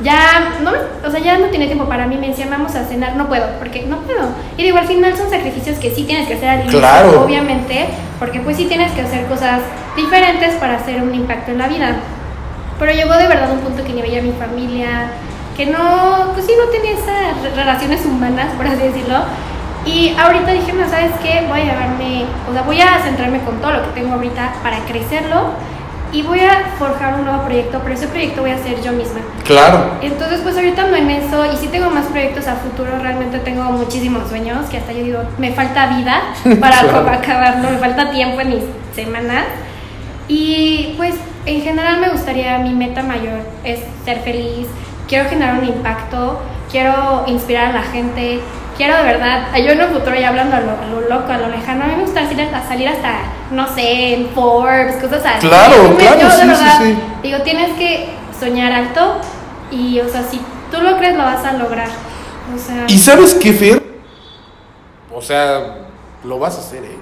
[0.02, 0.72] ya no,
[1.08, 3.46] o sea, ya no tiene tiempo para mí, me decían, vamos a cenar, no puedo,
[3.60, 4.30] porque no puedo.
[4.58, 7.24] Y digo, al final son sacrificios que sí tienes que hacer al inicio, Claro.
[7.26, 9.60] obviamente, porque pues sí tienes que hacer cosas
[9.96, 11.96] diferentes para hacer un impacto en la vida.
[12.80, 15.08] Pero llegó de verdad un punto que ni veía a mi familia,
[15.58, 19.18] que no, pues sí, no tenía esas re- relaciones humanas, por así decirlo.
[19.88, 21.46] Y ahorita dije, no, ¿sabes qué?
[21.48, 24.80] Voy a llevarme, o sea, voy a centrarme con todo lo que tengo ahorita para
[24.80, 25.52] crecerlo
[26.12, 29.20] y voy a forjar un nuevo proyecto, pero ese proyecto voy a hacer yo misma.
[29.46, 29.92] Claro.
[30.02, 33.64] Entonces, pues ahorita ando en eso y sí tengo más proyectos a futuro, realmente tengo
[33.64, 36.22] muchísimos sueños, que hasta yo digo, me falta vida
[36.60, 37.10] para Claro.
[37.10, 38.64] acabarlo, me falta tiempo en mis
[38.96, 39.46] semanas.
[40.28, 44.68] Y pues en general me gustaría, mi meta mayor es ser feliz,
[45.08, 48.42] quiero generar un impacto, quiero inspirar a la gente,
[48.78, 51.38] quiero de verdad, yo en un futuro ya hablando a lo, a lo loco, a
[51.40, 53.14] lo lejano, a mí me gusta salir hasta, salir hasta,
[53.52, 55.48] no sé, en Forbes, cosas así.
[55.48, 56.98] Claro, Me- claro, yo sí, sí, verdad sí.
[57.24, 58.10] digo, tienes que
[58.40, 59.20] soñar alto
[59.72, 60.40] y, o sea, si
[60.72, 61.90] tú lo crees, lo vas a lograr.
[62.56, 63.84] O sea, ¿Y sabes qué, Fer?
[65.14, 65.80] O sea,
[66.24, 66.98] lo vas a hacer, ¿eh?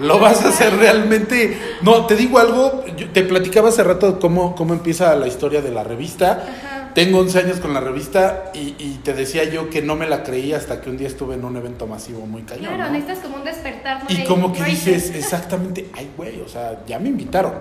[0.00, 1.60] Lo vas a hacer realmente.
[1.82, 2.84] No, te digo algo.
[2.96, 6.42] yo te platicaba hace rato cómo, cómo empieza la historia de la revista.
[6.42, 6.79] Ajá.
[6.94, 10.22] Tengo 11 años con la revista y, y te decía yo que no me la
[10.22, 12.74] creí hasta que un día estuve en un evento masivo muy cañón.
[12.74, 12.90] Claro, ¿no?
[12.90, 14.04] necesitas como un despertar.
[14.08, 17.54] Y De como que dices, exactamente, ay, güey, o sea, ya me invitaron.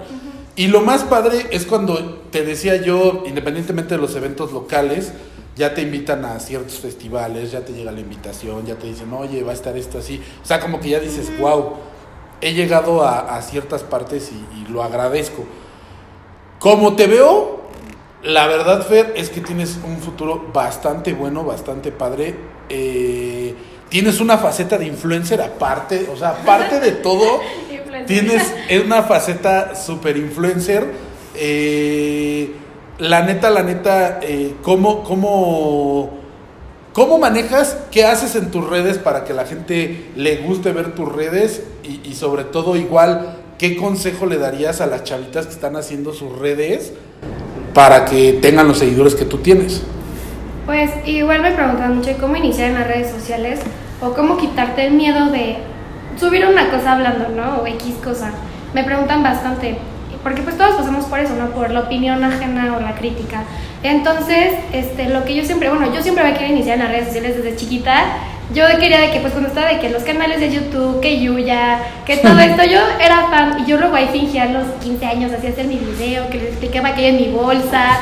[0.55, 5.13] Y lo más padre es cuando te decía yo, independientemente de los eventos locales,
[5.55, 9.43] ya te invitan a ciertos festivales, ya te llega la invitación, ya te dicen, oye,
[9.43, 10.21] va a estar esto así.
[10.41, 11.75] O sea, como que ya dices, wow,
[12.41, 15.45] he llegado a, a ciertas partes y, y lo agradezco.
[16.59, 17.58] Como te veo,
[18.23, 22.35] la verdad, Fer, es que tienes un futuro bastante bueno, bastante padre.
[22.67, 23.55] Eh,
[23.87, 27.39] tienes una faceta de influencer aparte, o sea, aparte de todo,
[28.07, 30.85] tienes es una faceta super influencer.
[31.35, 32.51] Eh,
[32.97, 36.09] la neta, la neta, eh, ¿cómo, cómo,
[36.91, 37.77] ¿cómo manejas?
[37.89, 41.63] ¿Qué haces en tus redes para que la gente le guste ver tus redes?
[41.85, 46.11] Y, y sobre todo, igual, ¿qué consejo le darías a las chavitas que están haciendo
[46.11, 46.91] sus redes
[47.73, 49.83] para que tengan los seguidores que tú tienes?
[50.65, 53.59] Pues igual me preguntan mucho cómo iniciar en las redes sociales
[54.01, 55.57] o cómo quitarte el miedo de
[56.19, 57.61] subir una cosa hablando, ¿no?
[57.61, 58.31] O X cosa.
[58.73, 59.77] Me preguntan bastante,
[60.23, 61.49] porque pues todos pasamos por eso, ¿no?
[61.51, 63.43] Por la opinión ajena o la crítica.
[63.81, 67.07] Entonces, este, lo que yo siempre, bueno, yo siempre me quiero iniciar en las redes
[67.07, 68.03] sociales desde chiquita.
[68.53, 71.79] Yo quería de que, pues cuando estaba de que los canales de YouTube, que Yuya,
[72.05, 75.51] que todo esto, yo era fan y yo luego ahí fingía los 15 años, hacía
[75.51, 77.99] hacer mi video, que les explicaba que hay en mi bolsa.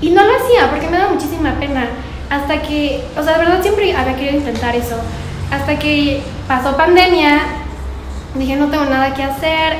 [0.00, 1.86] Y no lo hacía porque me daba muchísima pena.
[2.28, 4.96] Hasta que, o sea, de verdad siempre había querido intentar eso.
[5.52, 7.42] Hasta que pasó pandemia,
[8.34, 9.76] dije, no tengo nada que hacer,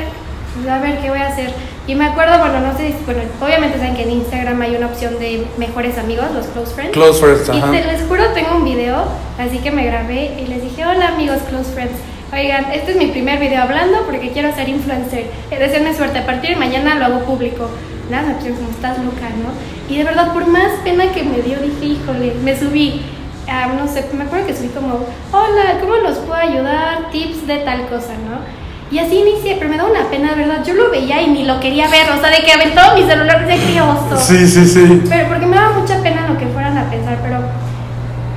[0.54, 1.52] pues, a ver qué voy a hacer.
[1.86, 4.86] Y me acuerdo, bueno, no sé, si- bueno, obviamente saben que en Instagram hay una
[4.86, 6.92] opción de mejores amigos, los close friends.
[6.92, 7.70] Close friends, Y ajá.
[7.70, 9.04] te- les juro, tengo un video,
[9.38, 11.92] así que me grabé y les dije, hola amigos close friends.
[12.32, 15.26] Oigan, este es mi primer video hablando porque quiero ser influencer.
[15.48, 17.70] Deseenme suerte, a partir de mañana lo hago público.
[18.10, 19.50] Nada, quiero como estás loca, ¿no?
[19.92, 23.00] Y de verdad, por más pena que me dio, dije, híjole, me subí.
[23.48, 27.10] ah, no sé, me acuerdo que subí como, hola, ¿cómo los puedo ayudar?
[27.12, 28.65] Tips de tal cosa, ¿no?
[28.90, 30.64] Y así inicié, pero me da una pena, de verdad.
[30.64, 33.44] Yo lo veía y ni lo quería ver, o sea, de que aventaba mi celular,
[33.44, 34.16] decía que oso.
[34.16, 35.02] Sí, sí, sí.
[35.08, 37.40] Pero porque me daba mucha pena lo que fueran a pensar, pero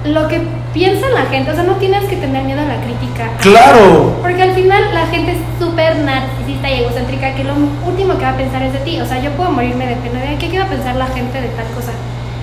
[0.05, 0.41] lo que
[0.73, 3.29] piensa la gente, o sea, no tienes que tener miedo a la crítica.
[3.41, 4.17] Claro.
[4.21, 7.53] Porque al final la gente es súper narcisista y egocéntrica que lo
[7.85, 8.99] último que va a pensar es de ti.
[8.99, 11.49] O sea, yo puedo morirme de pena de qué va a pensar la gente de
[11.49, 11.91] tal cosa.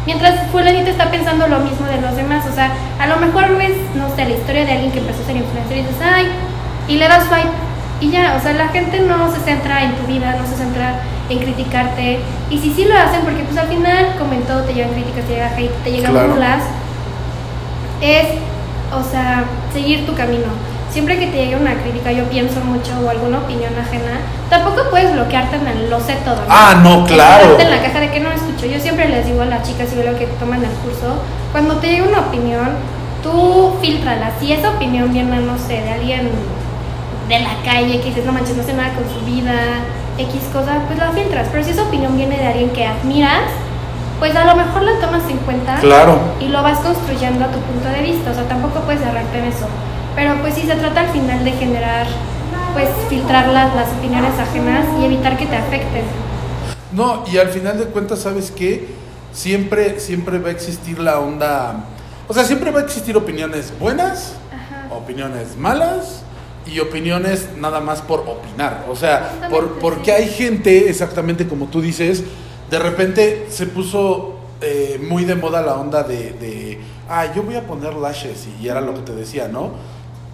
[0.06, 2.46] Mientras fulanito está pensando lo mismo de los demás.
[2.46, 5.26] O sea, a lo mejor ves, no sé, la historia de alguien que empezó a
[5.26, 6.26] ser influencer y dices, ay,
[6.86, 7.65] y le das fight
[8.00, 11.00] y ya, o sea, la gente no se centra en tu vida, no se centra
[11.30, 12.20] en criticarte.
[12.50, 15.24] Y si sí lo hacen, porque pues al final, como en todo, te llegan críticas,
[15.24, 16.28] te llega hate, te llegan Claro.
[16.28, 16.62] burlas,
[18.00, 18.26] es,
[18.92, 20.44] o sea, seguir tu camino.
[20.90, 25.12] Siempre que te llegue una crítica, yo pienso mucho o alguna opinión ajena, tampoco puedes
[25.12, 26.36] bloquearte en el lo sé todo.
[26.36, 26.42] ¿no?
[26.48, 27.58] Ah, no, claro.
[27.58, 28.66] En la caja de que no escucho.
[28.66, 31.16] Yo siempre les digo a las chicas y veo lo que toman el curso,
[31.52, 32.68] cuando te llega una opinión,
[33.22, 34.30] tú filtrala.
[34.40, 36.30] Si esa opinión viene, no sé, de alguien
[37.28, 39.54] de la calle que dices, no manches, no sé nada con su vida,
[40.18, 41.48] X cosa, pues la filtras.
[41.50, 43.42] Pero si esa opinión viene de alguien que admiras,
[44.18, 46.18] pues a lo mejor la tomas en cuenta Claro.
[46.40, 48.30] y lo vas construyendo a tu punto de vista.
[48.30, 49.66] O sea, tampoco puedes cerrarte en eso.
[50.14, 52.06] Pero pues sí se trata al final de generar,
[52.72, 56.04] pues filtrar las, las opiniones ajenas y evitar que te afecten.
[56.92, 58.88] No, y al final de cuentas, ¿sabes qué?
[59.32, 61.84] Siempre, siempre va a existir la onda.
[62.28, 64.94] O sea, siempre va a existir opiniones buenas, Ajá.
[64.94, 66.22] opiniones malas
[66.66, 68.86] y opiniones nada más por opinar.
[68.88, 72.24] O sea, por, porque hay gente, exactamente como tú dices,
[72.70, 77.56] de repente se puso eh, muy de moda la onda de, de, ah, yo voy
[77.56, 79.72] a poner lashes y era lo que te decía, ¿no?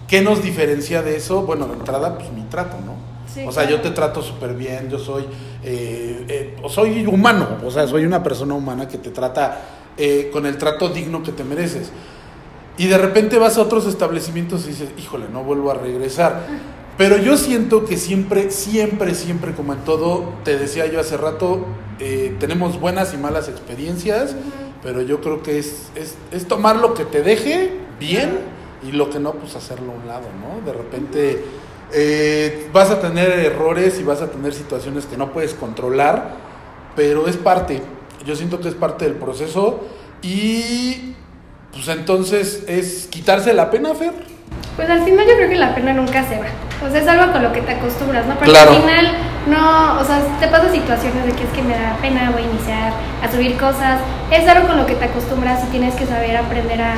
[0.07, 1.43] ¿Qué nos diferencia de eso?
[1.43, 2.95] Bueno, de entrada, pues mi trato, ¿no?
[3.33, 5.23] Sí, o sea, yo te trato súper bien, yo soy,
[5.63, 9.59] eh, eh, soy humano, o sea, soy una persona humana que te trata
[9.97, 11.91] eh, con el trato digno que te mereces.
[12.77, 16.47] Y de repente vas a otros establecimientos y dices, híjole, no vuelvo a regresar.
[16.97, 21.65] Pero yo siento que siempre, siempre, siempre, como en todo, te decía yo hace rato,
[21.99, 24.35] eh, tenemos buenas y malas experiencias,
[24.83, 28.39] pero yo creo que es, es, es tomar lo que te deje bien
[28.87, 30.65] y lo que no, pues hacerlo a un lado, ¿no?
[30.65, 31.43] De repente
[31.93, 36.35] eh, vas a tener errores y vas a tener situaciones que no puedes controlar,
[36.95, 37.81] pero es parte,
[38.25, 39.81] yo siento que es parte del proceso
[40.21, 41.15] y
[41.73, 44.13] pues entonces es quitarse la pena, Fer.
[44.75, 46.45] Pues al final yo creo que la pena nunca se va.
[46.85, 48.35] O sea, es algo con lo que te acostumbras, ¿no?
[48.39, 48.71] Pero Claro.
[48.71, 49.07] al final
[49.47, 52.45] no, o sea, te pasan situaciones de que es que me da pena, voy a
[52.45, 53.99] iniciar a subir cosas.
[54.31, 56.95] Es algo con lo que te acostumbras y tienes que saber aprender a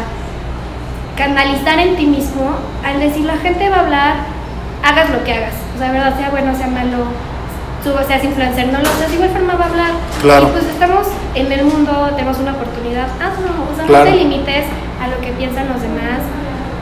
[1.18, 2.56] canalizar en ti mismo.
[2.84, 4.16] Al decir la gente va a hablar,
[4.84, 5.54] hagas lo que hagas.
[5.76, 7.06] O sea, verdad, sea bueno, sea malo,
[7.86, 9.92] subo, seas influencer, no lo seas, de igual forma va a hablar.
[10.22, 10.48] Claro.
[10.48, 13.52] Y pues estamos en el mundo, tenemos una oportunidad, hazlo.
[13.72, 14.06] O sea, Claro.
[14.06, 14.66] no te limites
[15.02, 16.20] a lo que piensan los demás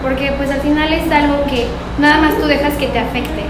[0.01, 1.67] porque pues al final es algo que
[1.99, 3.43] nada más tú dejas que te afecte.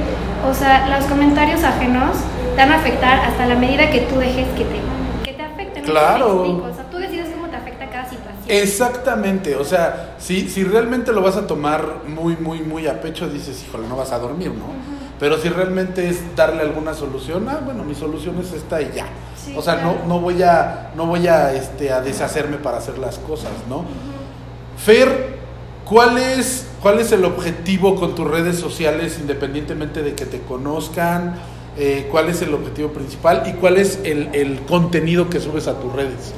[0.50, 2.18] O sea, los comentarios ajenos
[2.56, 4.80] te van a afectar hasta la medida que tú dejes que te,
[5.24, 5.84] que te afecten.
[5.86, 6.28] No Claro.
[6.46, 6.68] explico.
[6.72, 8.44] O sea, tú decides cómo te afecta cada situación.
[8.48, 13.28] Exactamente, o sea, si, si realmente lo vas a tomar muy, muy, muy a pecho,
[13.30, 14.93] dices, híjole, no vas a dormir, ¿no?
[15.24, 19.06] Pero si realmente es darle alguna solución, ah, bueno, mi solución es esta y ya.
[19.38, 20.00] Sí, o sea, claro.
[20.06, 23.86] no, no voy a, no voy a, este, a deshacerme para hacer las cosas, ¿no?
[24.76, 25.38] Fer,
[25.86, 31.36] ¿cuál es, ¿cuál es el objetivo con tus redes sociales, independientemente de que te conozcan?
[31.78, 35.80] Eh, ¿Cuál es el objetivo principal y cuál es el, el contenido que subes a
[35.80, 36.34] tus redes?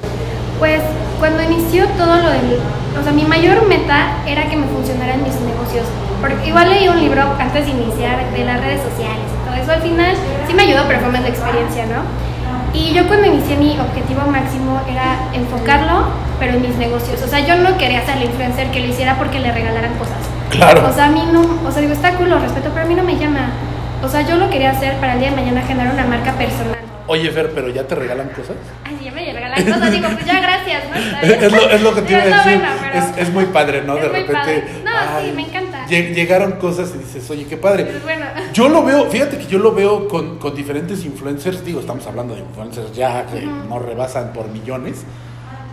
[0.60, 0.84] Pues
[1.18, 2.60] cuando inició todo lo del...
[3.00, 5.86] O sea, mi mayor meta era que me funcionaran mis negocios.
[6.30, 9.72] Porque igual leí un libro antes de iniciar de las redes sociales y todo eso.
[9.72, 10.16] Al final
[10.48, 12.02] sí me ayudó, pero fue más la experiencia, ¿no?
[12.74, 16.08] Y yo cuando inicié mi objetivo máximo era enfocarlo,
[16.40, 17.22] pero en mis negocios.
[17.22, 20.18] O sea, yo no quería ser la influencer que lo hiciera porque le regalaran cosas.
[20.50, 20.88] Claro.
[20.90, 21.42] O sea, a mí no...
[21.68, 23.48] O sea, digo, está cool, lo respeto, pero a mí no me llama.
[24.04, 26.76] O sea, yo lo quería hacer para el día de mañana generar una marca personal.
[27.08, 28.56] Oye, Fer, ¿pero ya te regalan cosas?
[28.84, 30.96] Ay, sí, ya me regalan cosas, digo, pues ya gracias, ¿no?
[31.46, 32.58] Es lo, es lo que te iba a decir.
[32.60, 33.96] bueno, pero- es, es muy padre, ¿no?
[33.96, 34.34] Es de repente.
[34.34, 34.64] padre.
[34.84, 35.75] No, sí, ay, me encanta.
[35.88, 37.86] Lle- Llegaron cosas y dices, oye, qué padre.
[37.86, 38.26] Pues bueno.
[38.54, 41.66] Yo lo veo, fíjate que yo lo veo con, con diferentes influencers.
[41.66, 45.04] Digo, estamos hablando de influencers ya que no rebasan por millones.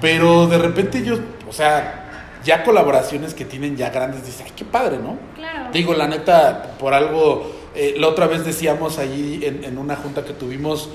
[0.01, 1.17] Pero de repente yo,
[1.49, 5.17] o sea, ya colaboraciones que tienen ya grandes, dices, ay, qué padre, ¿no?
[5.37, 5.71] Claro.
[5.73, 10.25] Digo, la neta, por algo, eh, la otra vez decíamos allí en, en una junta
[10.25, 10.89] que tuvimos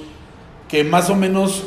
[0.67, 1.63] que más o menos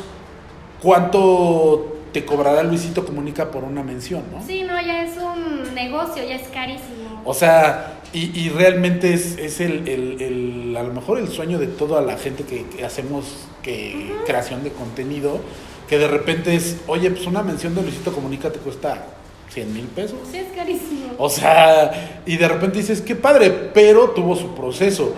[0.81, 4.45] cuánto te cobrará Luisito Comunica por una mención, ¿no?
[4.45, 7.10] Sí, no, ya es un negocio, ya es carísimo.
[7.25, 11.59] O sea, y, y realmente es, es el, el- el- a lo mejor el sueño
[11.59, 13.25] de toda la gente que, que hacemos
[13.61, 15.39] que creación de contenido,
[15.87, 19.05] que de repente es, oye, pues una mención de Luisito Comunica te cuesta
[19.49, 20.17] 100 mil pesos.
[20.31, 21.13] Sí, es carísimo.
[21.17, 25.13] O sea, y de repente dices, qué padre, pero tuvo su proceso.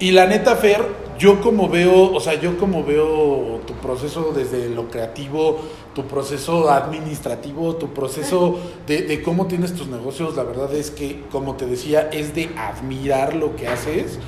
[0.00, 0.82] Y la neta, Fer,
[1.18, 5.60] yo como veo, o sea, yo como veo tu proceso desde lo creativo,
[5.94, 11.54] tu proceso administrativo, tu proceso de, cómo tienes tus negocios, la verdad es que, como
[11.54, 14.18] te decía, es de admirar lo que haces.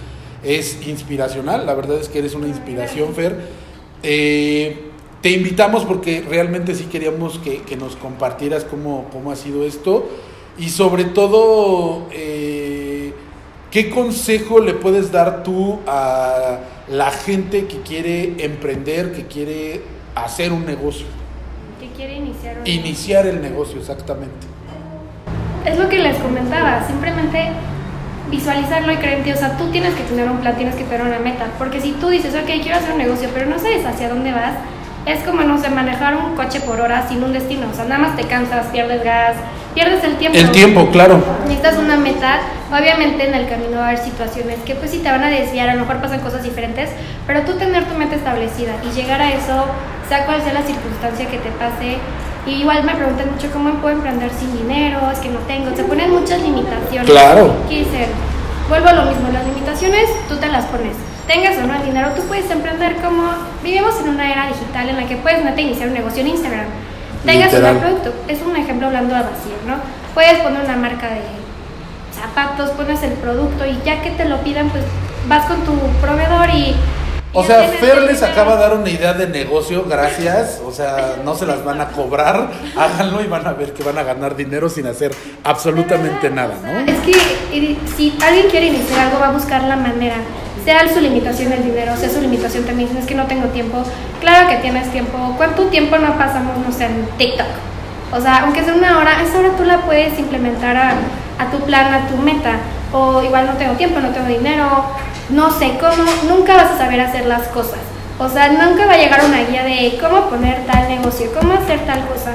[0.44, 3.36] Es inspiracional, la verdad es que eres una inspiración, Fer.
[4.02, 4.90] Eh,
[5.22, 10.06] te invitamos porque realmente sí queríamos que, que nos compartieras cómo, cómo ha sido esto
[10.58, 13.12] y sobre todo, eh,
[13.70, 19.82] ¿qué consejo le puedes dar tú a la gente que quiere emprender, que quiere
[20.14, 21.06] hacer un negocio?
[21.80, 24.46] Que quiere iniciar un Iniciar el negocio, exactamente.
[25.64, 27.48] Es lo que les comentaba, simplemente
[28.30, 29.32] visualizarlo y creer en ti.
[29.32, 31.46] O sea, tú tienes que tener un plan, tienes que tener una meta.
[31.58, 34.54] Porque si tú dices, ok, quiero hacer un negocio, pero no sabes hacia dónde vas,
[35.06, 37.68] es como, no sé, manejar un coche por hora sin un destino.
[37.72, 39.36] O sea, nada más te cansas, pierdes gas,
[39.72, 40.36] pierdes el tiempo.
[40.36, 41.22] El tiempo, claro.
[41.44, 42.40] Necesitas una meta.
[42.72, 45.68] Obviamente en el camino va a haber situaciones que pues sí te van a desviar,
[45.68, 46.90] a lo mejor pasan cosas diferentes,
[47.24, 49.66] pero tú tener tu meta establecida y llegar a eso,
[50.08, 51.98] sea cual sea la circunstancia que te pase.
[52.44, 55.84] Y igual me preguntan mucho cómo puedo emprender sin dinero, es que no tengo, se
[55.84, 57.08] ponen muchas limitaciones.
[57.08, 57.54] Claro.
[57.68, 58.06] ¿Qué dicen?
[58.68, 60.96] Vuelvo a lo mismo, las limitaciones tú te las pones.
[61.26, 63.24] Tengas o no el dinero, tú puedes emprender como
[63.62, 66.66] vivimos en una era digital en la que puedes neta iniciar un negocio en Instagram.
[67.24, 69.74] Tengas un producto, es un ejemplo hablando a vacío, ¿no?
[70.14, 71.20] Puedes poner una marca de
[72.14, 74.84] zapatos, pones el producto y ya que te lo pidan, pues
[75.28, 76.74] vas con tu proveedor y...
[77.32, 80.62] O sea, Fer les acaba de dar una idea de negocio, gracias.
[80.64, 83.98] O sea, no se las van a cobrar, háganlo y van a ver que van
[83.98, 85.12] a ganar dinero sin hacer
[85.44, 86.90] absolutamente nada, ¿no?
[86.90, 87.10] Es que
[87.54, 90.14] y- si alguien quiere iniciar algo, va a buscar la manera.
[90.66, 93.84] Sea su limitación el dinero, sea su limitación también, es que no tengo tiempo.
[94.20, 95.34] Claro que tienes tiempo.
[95.36, 97.46] ¿Cuánto tiempo no pasamos, no sé, en TikTok?
[98.10, 100.90] O sea, aunque sea una hora, esa hora tú la puedes implementar a,
[101.38, 102.56] a tu plan, a tu meta.
[102.92, 104.86] O igual no tengo tiempo, no tengo dinero,
[105.30, 107.78] no sé cómo, nunca vas a saber hacer las cosas.
[108.18, 111.78] O sea, nunca va a llegar una guía de cómo poner tal negocio, cómo hacer
[111.86, 112.32] tal cosa.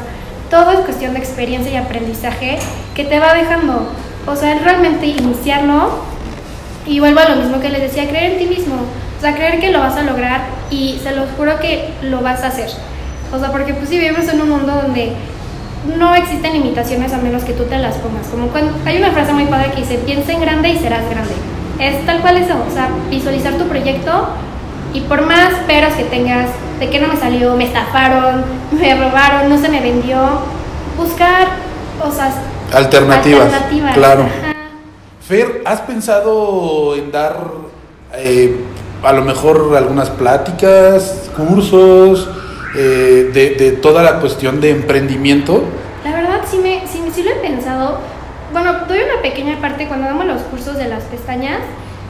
[0.50, 2.60] Todo es cuestión de experiencia y aprendizaje
[2.96, 3.92] que te va dejando.
[4.26, 6.11] O sea, realmente iniciarlo
[6.86, 8.76] y vuelvo a lo mismo que les decía, creer en ti mismo.
[9.18, 12.42] O sea, creer que lo vas a lograr y se los juro que lo vas
[12.44, 12.70] a hacer.
[13.32, 15.14] O sea, porque pues sí vivimos en un mundo donde
[15.98, 18.28] no existen limitaciones a menos que tú te las pongas.
[18.28, 21.34] Como cuando hay una frase muy padre que dice, piensa en grande y serás grande.
[21.80, 24.30] Es tal cual eso, o sea, visualizar tu proyecto
[24.94, 29.50] y por más peros que tengas, de que no me salió, me estafaron, me robaron,
[29.50, 30.20] no se me vendió,
[30.98, 31.48] buscar,
[32.04, 32.34] o sea,
[32.74, 33.94] Alternativas, alternativas.
[33.94, 34.24] claro.
[34.24, 34.51] Ajá.
[35.32, 37.38] Fer, ¿has pensado en dar
[38.16, 38.54] eh,
[39.02, 42.30] a lo mejor algunas pláticas, cursos,
[42.76, 45.64] eh, de, de toda la cuestión de emprendimiento?
[46.04, 48.00] La verdad sí, me, sí, sí lo he pensado.
[48.52, 51.60] Bueno, doy una pequeña parte cuando damos los cursos de las pestañas.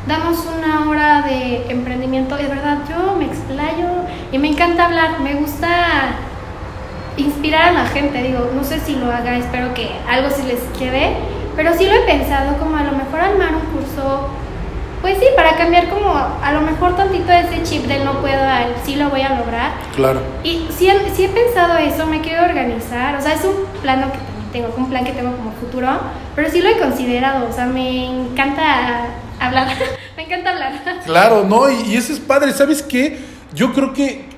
[0.07, 3.85] Damos una hora de emprendimiento de verdad yo me explayo
[4.31, 5.19] y me encanta hablar.
[5.19, 6.15] Me gusta
[7.17, 8.23] inspirar a la gente.
[8.23, 11.40] Digo, no sé si lo haga, espero que algo sí les quede.
[11.61, 14.29] Pero sí lo he pensado como a lo mejor armar un curso.
[15.01, 18.73] Pues sí, para cambiar como a lo mejor tantito ese chip del no puedo al
[18.83, 19.71] sí lo voy a lograr.
[19.95, 20.21] Claro.
[20.43, 24.07] Y sí, he- sí he pensado eso, me quiero organizar, o sea, es un plano
[24.11, 24.17] que
[24.51, 25.87] tengo, un plan que tengo como futuro,
[26.35, 29.05] pero sí lo he considerado, o sea, me encanta
[29.39, 29.67] hablar,
[30.17, 30.73] me encanta hablar.
[31.05, 32.53] Claro, no, y, y eso es padre.
[32.53, 33.19] ¿Sabes qué?
[33.53, 34.29] Yo creo que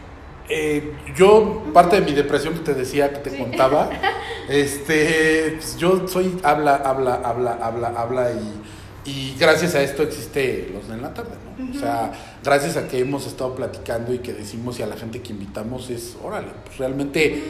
[0.50, 3.38] eh, yo, parte de mi depresión que te decía, que te Sí.
[3.38, 3.90] contaba,
[4.50, 10.70] este, pues, yo soy habla, habla, habla, habla, habla y, y gracias a esto existe
[10.74, 11.76] los de en la tarde, ¿no?
[11.76, 12.12] O sea,
[12.44, 15.90] gracias a que hemos estado platicando y que decimos y a la gente que invitamos
[15.90, 17.44] es, órale, pues realmente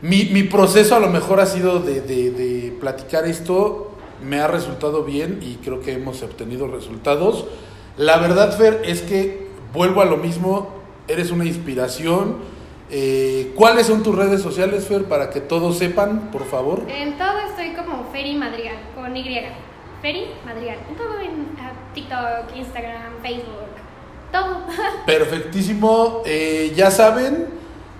[0.00, 3.92] mi, mi proceso a lo mejor ha sido de, de- de platicar esto,
[4.24, 7.46] me ha resultado bien y creo que hemos obtenido resultados.
[7.96, 12.36] La verdad, Fer, es que vuelvo a lo mismo, eres una inspiración.
[12.90, 16.84] Eh, ¿Cuáles son tus redes sociales, Fer, para que todos sepan, por favor?
[16.88, 19.24] En todo estoy como Feri Madrigal, con Y.
[20.02, 23.70] Feri Madrigal, en todo, en ah, TikTok, Instagram, Facebook,
[24.32, 24.66] todo.
[25.06, 26.22] Perfectísimo.
[26.26, 27.46] Eh, ya saben,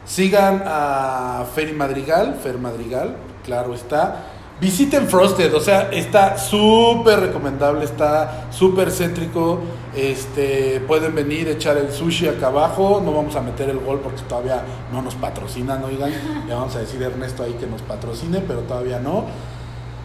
[0.04, 4.26] sigan a Ferry Madrigal, Fer Madrigal, claro está.
[4.62, 9.58] Visiten Frosted, o sea, está súper recomendable, está súper céntrico.
[9.96, 13.02] Este, pueden venir, echar el sushi acá abajo.
[13.04, 16.12] No vamos a meter el gol porque todavía no nos patrocinan, oigan.
[16.46, 19.24] Le vamos a decir a Ernesto ahí que nos patrocine, pero todavía no.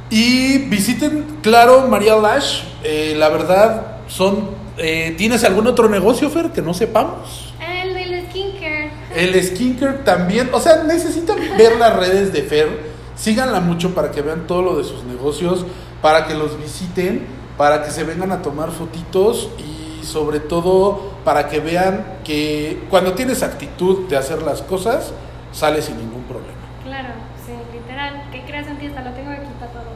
[0.10, 2.64] Y visiten, claro, María Lash.
[2.84, 4.49] eh, la verdad, son.
[4.80, 7.53] eh, ¿Tienes algún otro negocio, Fer, que no sepamos?
[7.62, 8.91] El del skincare.
[9.16, 10.49] El skincare también.
[10.51, 12.86] O sea, necesitan ver las redes de Fer.
[13.18, 15.65] Síganla mucho para que vean todo lo de sus negocios,
[16.01, 17.26] para que los visiten,
[17.57, 23.13] para que se vengan a tomar fotitos y sobre todo para que vean que cuando
[23.13, 25.11] tienes actitud de hacer las cosas,
[25.51, 26.53] sale sin ningún problema.
[26.84, 27.09] Claro,
[27.45, 28.24] sí, literal.
[28.32, 28.86] ¿Qué creas en ti?
[28.86, 29.88] Hasta lo tengo aquí tatuado.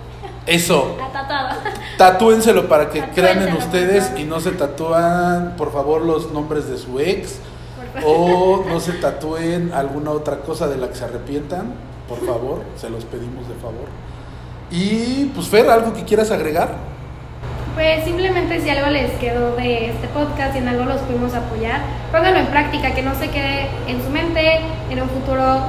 [0.47, 1.59] Eso, Atatado.
[1.97, 6.77] tatúenselo para que crean en ustedes y no se tatúan, por favor, los nombres de
[6.79, 7.37] su ex
[8.03, 11.73] o no se tatúen alguna otra cosa de la que se arrepientan,
[12.11, 13.87] por favor, se los pedimos de favor.
[14.69, 16.75] Y pues Fer, ¿algo que quieras agregar?
[17.73, 21.79] Pues simplemente si algo les quedó de este podcast y en algo los pudimos apoyar,
[22.11, 24.59] pónganlo en práctica, que no se quede en su mente,
[24.89, 25.61] en un futuro,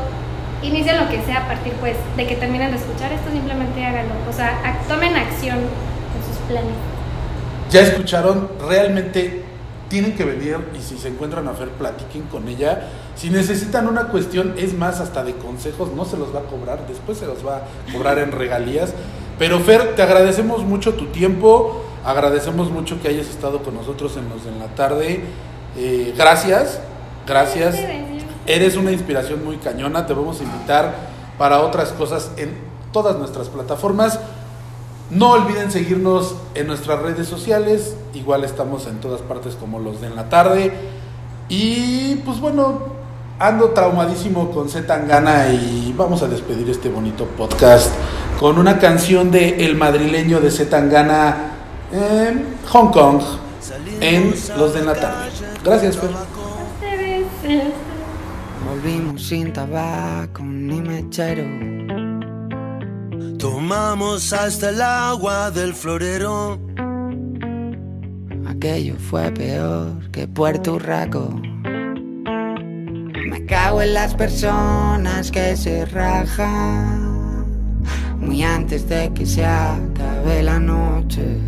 [0.64, 4.14] inicien lo que sea a partir pues de que terminen de escuchar esto, simplemente háganlo,
[4.28, 6.74] o sea, tomen acción en sus planes.
[7.70, 9.44] Ya escucharon, realmente
[9.88, 12.88] tienen que venir y si se encuentran a Fer, platiquen con ella.
[13.14, 16.86] Si necesitan una cuestión, es más, hasta de consejos, no se los va a cobrar,
[16.88, 18.94] después se los va a cobrar en regalías.
[19.38, 24.28] Pero Fer, te agradecemos mucho tu tiempo, agradecemos mucho que hayas estado con nosotros en
[24.28, 25.20] los de en la tarde.
[25.76, 26.80] Eh, gracias,
[27.26, 27.76] gracias.
[28.46, 30.94] Eres una inspiración muy cañona, te vamos a invitar
[31.38, 32.56] para otras cosas en
[32.92, 34.18] todas nuestras plataformas.
[35.10, 40.06] No olviden seguirnos en nuestras redes sociales, igual estamos en todas partes como los de
[40.06, 40.72] en la tarde.
[41.48, 43.01] Y pues bueno,
[43.38, 47.92] ando traumadísimo con Z Tangana y vamos a despedir este bonito podcast
[48.38, 51.52] con una canción de El madrileño de Z Tangana
[51.92, 53.20] en Hong Kong,
[54.00, 55.30] en los de la tarde.
[55.64, 56.10] Gracias, Fer.
[58.68, 61.44] Volvimos sin tabaco ni mechero.
[63.38, 66.58] Tomamos hasta el agua del florero.
[68.46, 71.28] Aquello fue peor que Puerto Urraco.
[73.32, 77.46] Me cago en las personas que se rajan.
[78.18, 81.38] Muy antes de que se acabe la noche.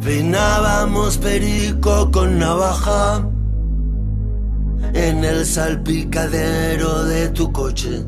[0.00, 3.26] Finábamos perico con navaja
[4.94, 8.04] en el salpicadero de tu coche.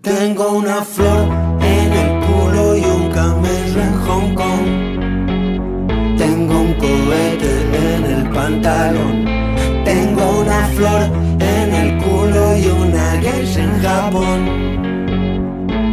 [0.00, 1.28] Tengo una flor
[1.60, 6.18] en el culo y un camello en Hong Kong.
[6.18, 9.41] Tengo un cohete en el pantalón.
[10.22, 11.02] Una flor
[11.40, 14.38] en el culo y una geisha en Japón.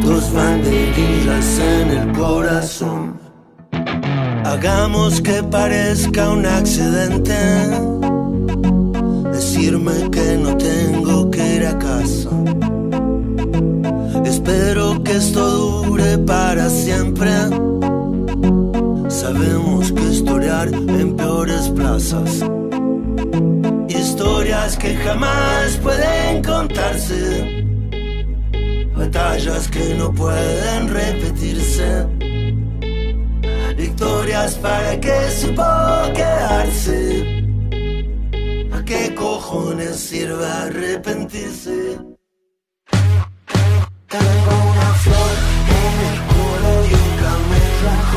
[0.02, 3.20] Dos banderillas en el corazón.
[4.46, 7.36] Hagamos que parezca un accidente.
[9.32, 12.30] Decirme que no tengo que ir a casa.
[14.26, 17.32] Espero que esto dure para siempre.
[19.08, 22.44] Sabemos que historiar en peores plazas
[24.20, 27.64] historias que jamás pueden contarse,
[28.94, 32.06] batallas que no pueden repetirse,
[33.78, 35.64] victorias para que supo
[36.14, 37.00] quedarse.
[38.74, 41.98] ¿A qué cojones sirve arrepentirse?
[44.10, 45.36] Tengo una flor
[45.80, 48.09] en el culo y un camello.